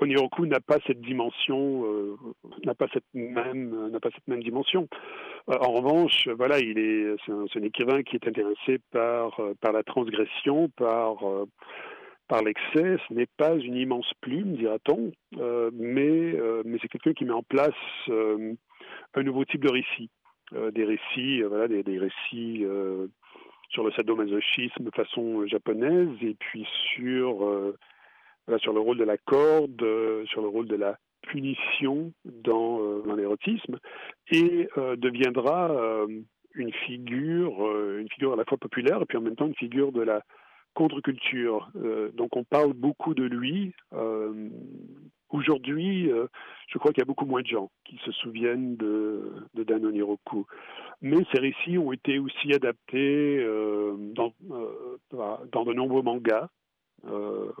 [0.00, 2.16] Oniroku n'a pas cette dimension, euh,
[2.64, 4.88] n'a pas cette même, n'a pas cette même dimension.
[5.50, 9.72] Euh, en revanche, voilà, il est, c'est un, écrivain qui est intéressé par euh, par
[9.72, 11.16] la transgression, par
[12.28, 12.98] par l'excès.
[13.08, 15.10] Ce n'est pas une immense plume, dira-t-on,
[15.72, 17.74] mais mais c'est quelqu'un qui met en place
[18.08, 20.10] un nouveau type de récit.
[20.52, 22.64] des récits, voilà, des, des récits
[23.70, 27.74] sur le sadomasochisme façon japonaise, et puis sur
[28.58, 29.84] sur le rôle de la corde,
[30.26, 33.78] sur le rôle de la punition dans, dans l'érotisme,
[34.30, 36.06] et deviendra
[36.54, 39.92] une figure, une figure à la fois populaire et puis en même temps une figure
[39.92, 40.22] de la
[40.78, 41.70] contre-culture.
[41.76, 43.74] Euh, donc on parle beaucoup de lui.
[43.94, 44.48] Euh,
[45.28, 46.28] aujourd'hui, euh,
[46.68, 49.66] je crois qu'il y a beaucoup moins de gens qui se souviennent de, de.
[51.02, 53.44] Mais ces récits ont été aussi adaptés
[54.14, 54.32] dans
[55.64, 56.48] de nombreux mangas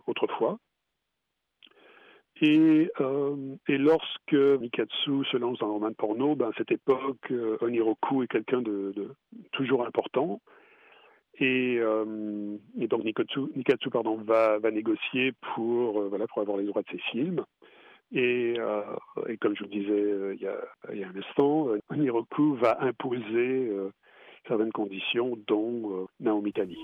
[0.06, 0.58] autrefois.
[2.40, 2.88] Et,
[3.68, 8.28] et, lorsque Mikatsu se lance dans le roman porno, ben à cette époque, Oniroku est
[8.28, 8.92] quelqu'un de,
[9.52, 10.40] toujours important.
[11.40, 16.82] Euh, et, donc Nikatsu, Nikatsu pardon, va, négocier pour, euh, voilà, pour avoir les droits
[16.82, 17.44] de ses films.
[18.12, 18.82] Et, euh,
[19.40, 23.70] comme je vous disais il y, a, y a, un instant, Oniroku va imposer
[24.46, 26.78] certaines conditions, dont Naomi Tani.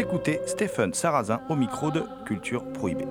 [0.00, 3.06] Écoutez Stéphane Sarrazin au micro de Culture Prohibée.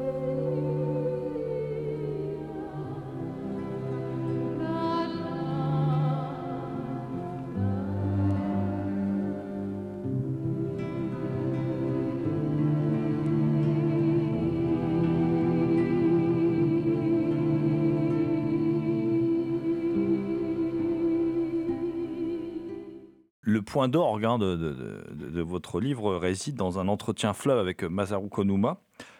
[23.70, 28.78] Point d'orgue hein, de, votre livre réside dans un entretien fleuve avec Masaru Konuma,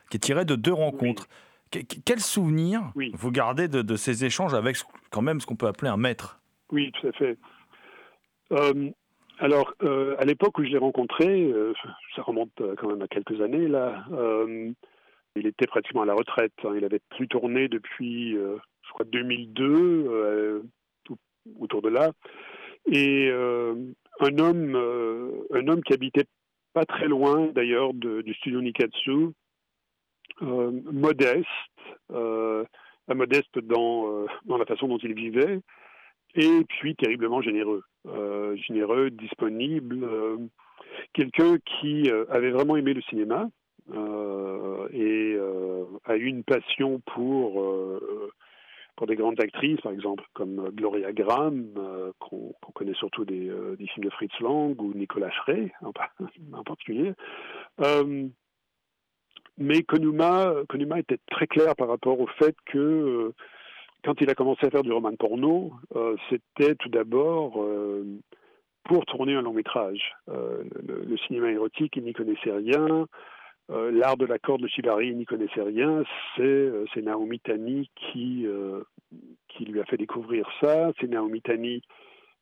[0.10, 1.28] qui est tiré de deux rencontres.
[2.06, 4.78] quel souvenir vous gardez de, ces échanges avec
[5.12, 6.40] quand même ce qu'on peut appeler un maître?
[6.72, 7.38] Oui, tout à fait.
[8.52, 8.90] Euh,
[9.38, 11.74] alors, euh, à l'époque où je l'ai rencontré, euh,
[12.16, 14.06] ça remonte quand même à quelques années, là,
[15.36, 16.54] il était pratiquement à la retraite.
[16.64, 16.74] Hein.
[16.76, 20.64] il avait plus tourné depuis, je crois, 2002,
[21.60, 22.12] autour de là.
[22.92, 23.32] Et
[24.20, 26.26] un homme, euh, un homme qui habitait
[26.74, 29.30] pas très loin d'ailleurs du studio Nikatsu,
[30.42, 31.48] euh, modeste,
[32.12, 32.64] euh,
[33.08, 35.62] modeste dans, dans la façon dont il vivait,
[36.36, 37.84] et puis terriblement généreux,
[38.68, 40.08] généreux, disponible,
[41.14, 43.50] quelqu'un qui avait vraiment aimé le cinéma
[44.94, 45.38] et
[46.06, 47.64] a eu une passion pour
[49.00, 53.78] pour des grandes actrices, par exemple, comme euh, Gloria Graham, euh, qu'on connaît surtout euh,
[53.78, 55.94] des, films de Fritz Lang, ou Nicolas Frey, en,
[56.64, 57.14] particulier.
[59.58, 63.32] mais Konuma, Konuma était très clair par rapport au fait que
[64.04, 65.72] quand il a commencé à faire du roman porno,
[66.30, 67.66] c'était tout d'abord
[68.84, 70.14] pour tourner un long métrage.
[70.28, 73.08] Le, le, cinéma érotique, il n'y connaissait rien.
[73.72, 76.04] Euh, l'art de la corde de Shibari n'y connaissait rien,
[76.36, 78.82] c'est euh, Naomi Tani qui, euh,
[79.48, 81.82] qui lui a fait découvrir ça, c'est Naomi Tani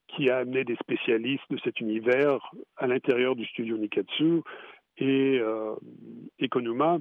[0.07, 2.39] qui a amené des spécialistes de cet univers
[2.77, 4.41] à l'intérieur du studio Nikatsu,
[4.99, 5.41] et,
[6.39, 6.97] et Konuma,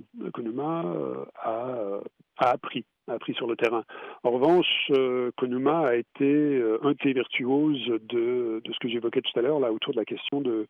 [1.37, 2.01] a,
[2.37, 3.85] appris, appris sur le terrain.
[4.25, 4.91] En revanche,
[5.37, 9.73] Konuma a été un des virtuoses de, de ce que j'évoquais tout à l'heure, là,
[9.73, 10.67] autour de la question de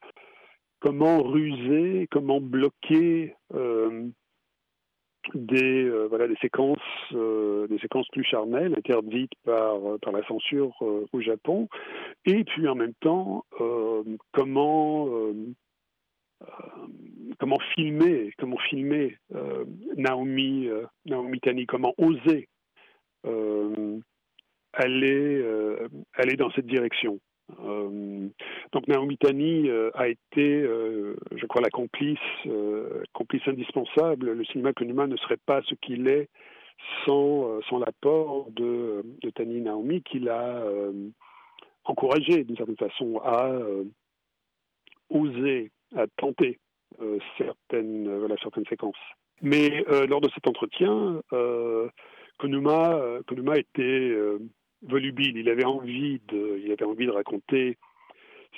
[0.81, 4.09] comment ruser, comment bloquer euh,
[5.35, 6.09] des euh,
[7.13, 11.69] euh, des séquences plus charnelles interdites par par la censure au Japon.
[12.25, 13.45] Et puis en même temps
[14.33, 15.09] comment
[17.39, 19.17] comment filmer comment filmer
[19.97, 20.69] Naomi
[21.07, 22.49] Naomi Tani comment oser
[24.73, 25.45] aller
[26.15, 27.19] aller dans cette direction
[27.61, 28.29] euh,
[28.73, 32.19] donc Naomi Tani euh, a été, euh, je crois, la complice,
[33.47, 34.33] indispensable.
[34.33, 36.29] Le cinéma Konuma ne serait pas ce qu'il est
[37.05, 40.65] sans, sans l'apport de, de, Tani Naomi, qui l'a
[41.85, 43.53] encouragé d'une certaine façon à
[45.11, 46.59] oser, à tenter
[47.39, 48.97] certaines, certaines séquences.
[49.43, 51.23] Mais lors de cet entretien,
[52.39, 54.17] Konuma, Konuma était
[54.89, 55.37] volubile.
[55.37, 57.77] Il avait envie de, il avait envie de raconter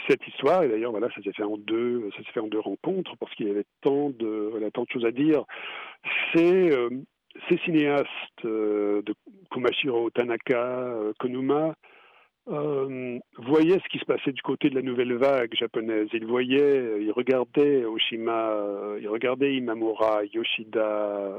[0.07, 0.63] cette histoire.
[0.63, 3.35] Et d'ailleurs, voilà, ça s'est fait en deux, ça s'est fait en deux rencontres parce
[3.35, 5.45] qu'il y avait tant de, voilà, tant choses à dire.
[6.73, 6.91] euh,
[7.49, 8.07] ces cinéastes
[8.45, 9.15] euh, de
[9.51, 11.75] Kumashiro, Tanaka, Konuma
[12.47, 16.09] voyaient ce qui se passait du côté de la nouvelle vague japonaise.
[16.15, 18.57] Ils voyaient, ils regardaient Oshima,
[18.99, 21.31] ils regardaient Imamura, Yoshida,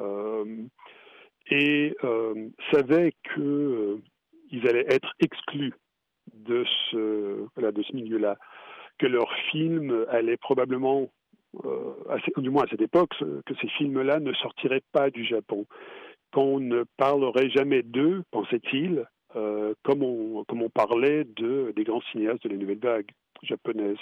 [1.49, 1.95] et
[2.71, 3.11] savaient
[4.49, 5.73] qu'ils allaient être exclus
[6.33, 8.37] de ce, de ce milieu-là,
[8.97, 11.09] que leur film allait probablement
[11.65, 11.93] euh,
[12.37, 15.65] du moins à cette époque, que ces films-là ne sortiraient pas du Japon,
[16.31, 22.01] qu'on ne parlerait jamais d'eux, pensait-il, euh, comme, on, comme on parlait de, des grands
[22.11, 23.09] cinéastes de la nouvelle vague
[23.41, 23.97] japonaise.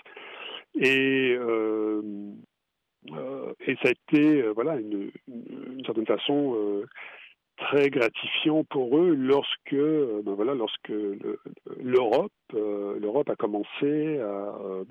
[0.76, 2.02] Et, euh,
[3.66, 5.12] et ça a été, voilà, une,
[5.86, 6.84] certaine façon
[7.58, 10.94] très gratifiant pour eux lorsque, ben voilà, lorsque
[11.80, 14.84] l'Europe, l'Europe a commencé à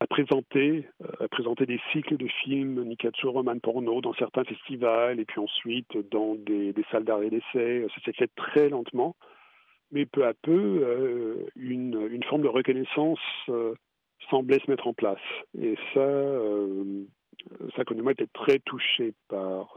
[0.00, 5.20] à présenter, euh, à présenter des cycles de films Nikatsu Roman Porno dans certains festivals
[5.20, 7.86] et puis ensuite dans des, salles d'arrêt d'essai.
[7.94, 9.14] Ça s'est fait très lentement,
[9.92, 13.74] mais peu à peu, euh, une, une, forme de reconnaissance euh,
[14.30, 15.18] semblait se mettre en place.
[15.60, 17.04] Et ça, euh,
[17.76, 19.76] Sakonuma était très touché par,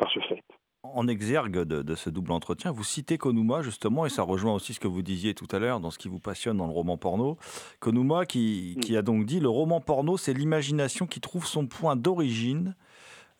[0.00, 0.42] par ce fait
[0.82, 4.80] en exergue de, ce double entretien, vous citez Konuma justement, et ça rejoint aussi ce
[4.80, 7.36] que vous disiez tout à l'heure dans ce qui vous passionne dans le roman porno.
[7.80, 8.96] Konuma qui, mm.
[8.96, 12.74] a donc dit le roman porno, c'est l'imagination qui trouve son point d'origine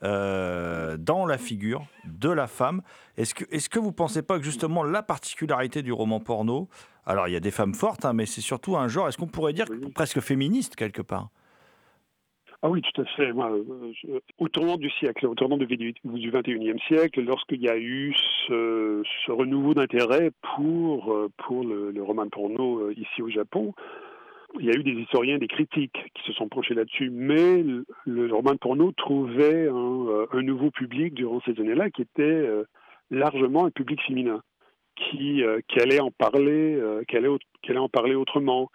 [0.03, 2.83] euh, dans la figure de la femme.
[3.17, 6.69] Est-ce que, est que vous ne pensez pas que justement la particularité du roman porno,
[7.07, 9.27] alors il y a des femmes fortes, hein, mais c'est surtout un genre, est-ce qu'on
[9.27, 11.31] pourrait dire presque féministe quelque part?
[12.63, 13.31] Ah oui, tout à fait.
[13.31, 18.15] Euh, au tournant du siècle, au tournant du, du 21e siècle, lorsqu'il y a eu
[18.47, 23.73] ce, renouveau d'intérêt pour, euh, pour le, roman porno euh, ici au Japon,
[24.59, 27.65] il y a eu des historiens, des critiques qui se sont penchés là-dessus, mais
[28.05, 32.47] le, roman porno trouvait un, nouveau public durant ces années-là qui était
[33.11, 34.43] largement un public féminin,
[34.97, 37.29] qui, qui allait en parler, qui allait,
[37.63, 38.71] qui allait en parler autrement,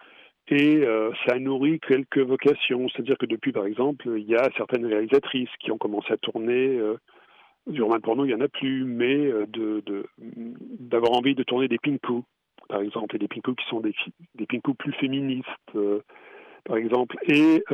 [0.48, 2.88] et euh, ça nourrit quelques vocations.
[2.88, 6.78] C'est-à-dire que depuis, par exemple, il y a certaines réalisatrices qui ont commencé à tourner.
[6.78, 6.96] Euh,
[7.66, 9.82] du roman porno, il n'y en a plus, mais euh, de,
[10.18, 12.22] d'avoir envie de tourner des pinku,
[12.68, 13.92] par exemple, et des pinku qui sont des,
[14.36, 15.48] des pinku plus féministes,
[16.64, 17.16] par exemple.
[17.26, 17.64] Et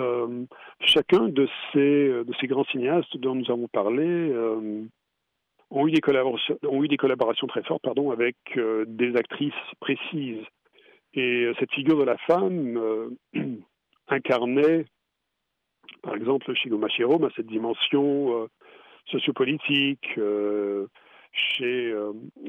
[0.80, 4.32] chacun de ces, de ces grands cinéastes dont nous avons parlé
[5.70, 10.46] ont, eu des collaborations, ont eu des collaborations très fortes pardon, avec des actrices précises.
[11.14, 13.10] Et euh, cette figure de la femme euh,
[14.08, 14.86] incarnait,
[16.02, 18.46] par exemple, chez Gomashiro, cette dimension euh,
[19.10, 20.18] sociopolitique.
[21.32, 21.94] chez,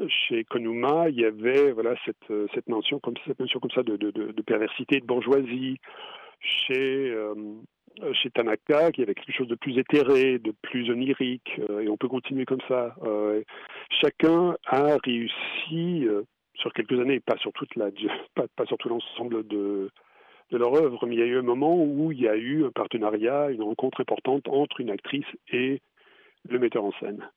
[0.07, 3.95] chez Konuma, il y avait voilà, cette, cette, mention, comme, cette mention comme ça de,
[3.95, 5.77] de, de, perversité, de bourgeoisie.
[6.41, 7.15] Chez,
[8.11, 12.09] chez Tanaka, qui avait quelque chose de plus éthéré, de plus onirique, et on peut
[12.09, 12.93] continuer comme ça.
[14.01, 16.05] chacun a réussi
[16.55, 17.89] sur quelques années, pas sur toute la,
[18.55, 19.89] pas, sur tout l'ensemble de,
[20.51, 22.65] de leur œuvre, mais il y a eu un moment où il y a eu
[22.65, 25.81] un partenariat, une rencontre importante entre une actrice et
[26.49, 27.29] le metteur en scène.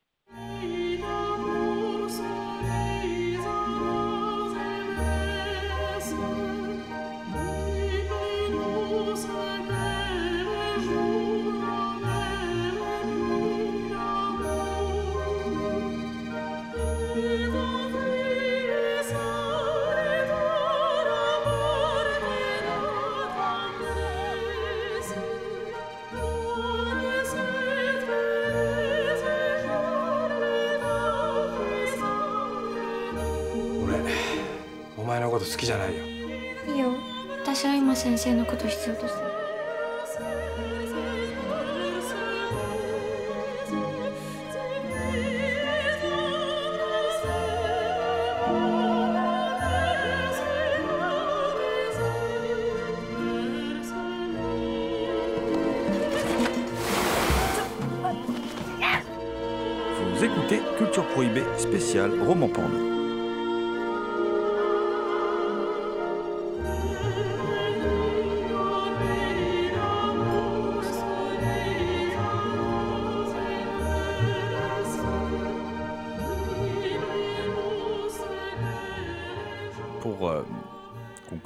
[60.17, 62.96] Vous écoutez Culture Prohibée spécial roman porno.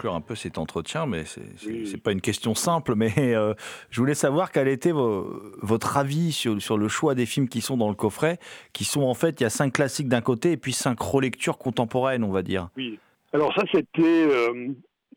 [0.08, 2.94] Un peu cet entretien, mais c'est n'est pas une question simple.
[2.94, 3.54] Mais euh,
[3.90, 7.76] je voulais savoir quel était votre avis sur, sur, le choix des films qui sont
[7.76, 8.38] dans le coffret,
[8.72, 11.58] qui sont en fait, il y a cinq classiques d'un côté et puis cinq relectures
[11.58, 12.68] contemporaines, on va dire.
[12.76, 12.98] Oui.
[13.32, 14.68] Alors ça, c'était euh,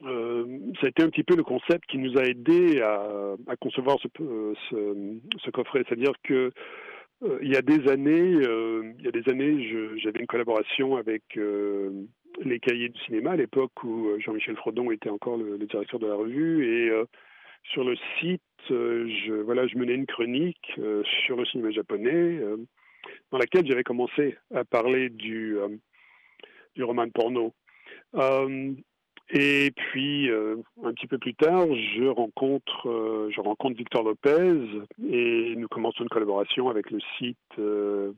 [0.06, 0.46] euh,
[0.80, 3.02] ça a été un petit peu le concept qui nous a aidé à,
[3.48, 4.08] à concevoir ce,
[4.70, 5.84] ce, ce coffret.
[5.88, 6.52] C'est-à-dire que
[7.24, 10.98] euh, il y a des années, euh, il y a des années, j'avais une collaboration
[10.98, 11.90] avec euh,
[12.42, 16.08] les Cahiers du cinéma à l'époque où euh, Jean-Michel Frodon était encore le, directeur de
[16.08, 17.06] la revue et euh,
[17.72, 20.72] sur le site, euh, je voilà, je menais une chronique
[21.26, 22.40] sur le cinéma japonais
[23.32, 25.58] dans laquelle j'avais commencé à parler du
[26.76, 27.54] du roman porno.
[29.36, 34.60] Et puis, euh, un petit peu plus tard, je rencontre, euh, je rencontre Victor Lopez
[35.10, 38.12] et nous commençons une collaboration avec le site euh.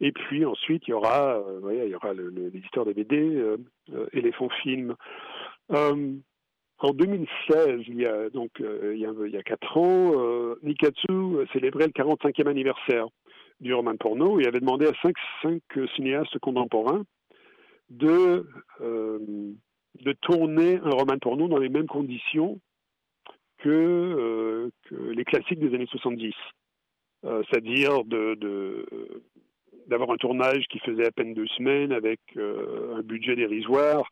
[0.00, 3.56] Et puis ensuite, il y aura, euh, ouais, il y aura l'éditeur des BD, euh,
[3.92, 4.94] euh, Éléphant Film.
[5.72, 6.12] Euh,
[6.78, 10.12] en 2016, il y a donc il, quatre ans,
[10.62, 13.06] Nikatsu célébrait le 45e anniversaire
[13.60, 15.62] du roman porno et avait demandé à cinq, cinq
[15.94, 17.02] cinéastes contemporains
[17.90, 18.46] de,
[19.26, 22.60] de tourner un roman porno dans les mêmes conditions
[23.58, 26.34] que, euh, que les classiques des années 70.
[27.24, 28.04] Euh, C'est-à-dire
[29.86, 34.08] d'avoir un tournage qui faisait à peine deux semaines avec euh, un budget dérisoire.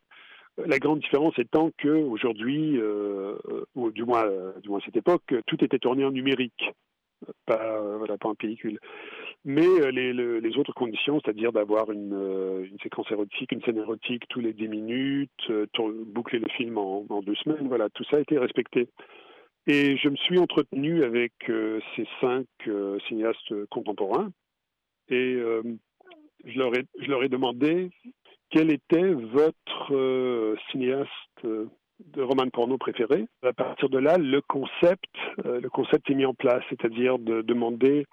[0.65, 3.37] La grande différence étant qu'aujourd'hui, euh,
[3.75, 6.71] ou du moins, euh, à cette époque, tout était tourné en numérique,
[7.45, 8.79] pas, euh, voilà, pas en pellicule.
[9.45, 13.61] Mais euh, les, le- les autres conditions, c'est-à-dire d'avoir une, euh, une séquence érotique, une
[13.61, 15.65] scène érotique tous les 10 minutes, euh,
[16.07, 18.89] boucler le film en, deux semaines, voilà, tout ça a été respecté.
[19.67, 22.47] Et je me suis entretenu avec ces cinq
[23.07, 24.31] cinéastes contemporains
[25.09, 25.37] et
[26.45, 27.91] je, leur ai, je leur ai demandé
[28.49, 33.25] quel était votre cinéaste de roman porno préféré.
[33.43, 35.13] À partir de là, le concept,
[35.43, 38.05] le concept est mis en place, c'est-à-dire de demander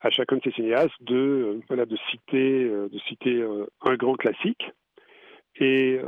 [0.00, 3.94] à chacun de ces cinéastes de, euh, voilà, de citer, euh, de citer euh, un
[3.96, 4.64] grand classique.
[5.56, 6.00] Et,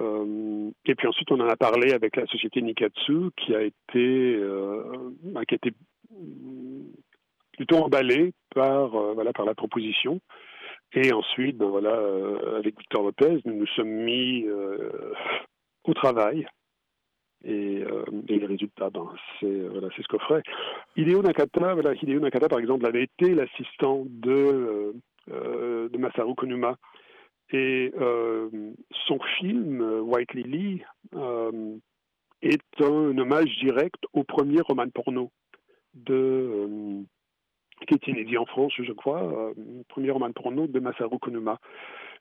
[0.86, 4.40] et puis ensuite, on en a parlé avec la société Nikatsu, qui a été,
[5.24, 5.72] bah, a été
[7.58, 10.20] plutôt emballée par, voilà, par la proposition.
[10.94, 11.98] Et ensuite, ben voilà,
[12.56, 14.46] avec Victor Lopez, nous nous sommes mis
[15.84, 16.46] au travail.
[17.44, 19.08] Et, euh, et les résultats, ben,
[19.40, 20.42] c'est euh, voilà, ce qu'on ferait.
[20.96, 24.92] Hideo Nakata, voilà, Hideo Nakata, par exemple, avait été l'assistant de, euh,
[25.30, 26.76] euh, de Masaru Konuma.
[27.54, 27.92] Et
[29.06, 30.82] son film, White Lily,
[32.40, 35.30] est un hommage direct au premier roman porno
[35.92, 37.04] de,
[37.86, 39.54] qui est inédit en France, je crois, euh,
[39.88, 41.58] premier roman porno de Masaru Konuma.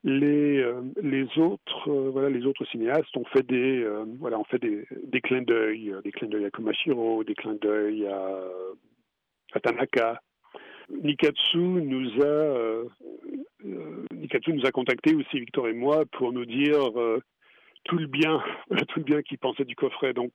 [0.04, 4.44] Les, euh, les autres, euh, voilà, les autres cinéastes ont fait des, euh, voilà, ont
[4.46, 8.42] fait des, des clins d'œil, des clins d'œil à Komashiro, des clins d'œil à,
[9.54, 10.20] à Tanaka.
[10.90, 12.84] Nikatsu nous a,
[14.14, 16.90] Nikatsu nous a contacté aussi Victor et moi pour nous dire
[17.86, 18.44] tout le bien,
[18.90, 20.14] tout le bien qu'il pensait du coffret.
[20.14, 20.34] Donc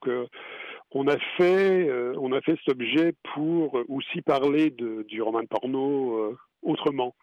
[0.99, 5.45] on a fait, euh, on a fait cet objet pour aussi parler de, du roman
[5.45, 7.15] porno euh, autrement.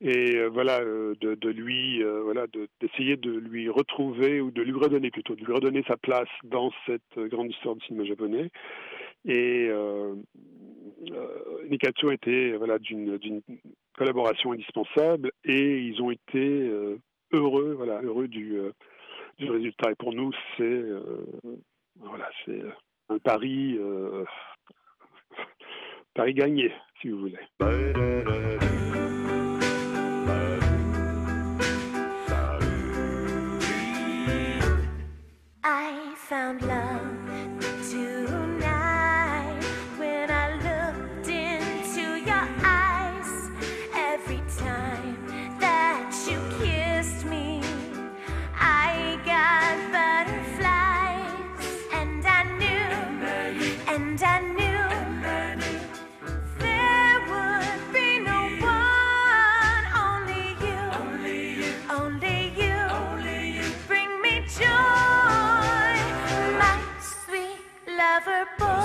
[0.00, 4.72] Et euh, voilà, de, de lui, voilà, de- d'essayer de, lui retrouver ou de lui
[4.72, 8.50] redonner plutôt, de lui redonner sa place dans cette grande histoire du cinéma japonais.
[9.26, 9.68] Et
[11.68, 13.42] Nikatsu était voilà d'une
[13.98, 16.70] collaboration indispensable et ils ont été
[17.34, 18.56] heureux, voilà, heureux du,
[19.38, 19.90] du résultat.
[19.90, 20.82] Et pour nous, c'est
[22.00, 22.72] voilà, c'est euh,
[23.08, 24.24] un pari, euh,
[26.14, 27.38] pari gagné, si vous voulez.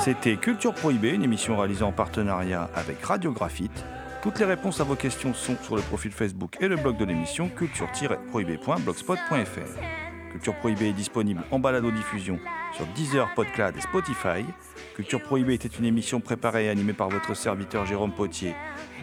[0.06, 3.84] C'était Culture Prohibée, une émission réalisée en partenariat avec Radio Graphite.
[4.22, 7.06] Toutes les réponses à vos questions sont sur le profil Facebook et le blog de
[7.06, 10.32] l'émission culture-prohibée.blogspot.fr.
[10.32, 12.38] Culture Prohibée est disponible en balado-diffusion
[12.76, 14.46] sur Deezer, Podcloud et Spotify.
[14.96, 18.54] Culture Prohibée était une émission préparée et animée par votre serviteur Jérôme Potier,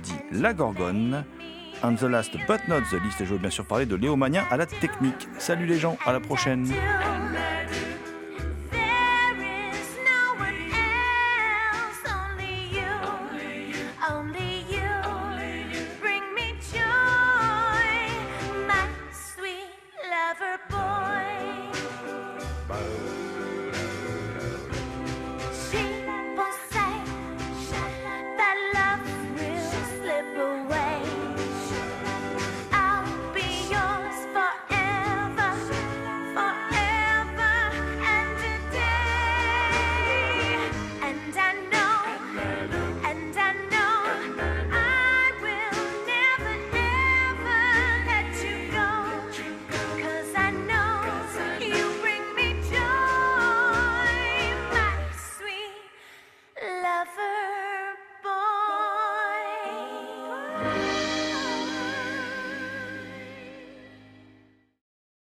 [0.04, 1.24] dit La Gorgone.
[1.82, 4.56] And the last but not the least, je veux bien sûr parler de Léo à
[4.56, 5.26] la technique.
[5.38, 6.72] Salut les gens, à la prochaine.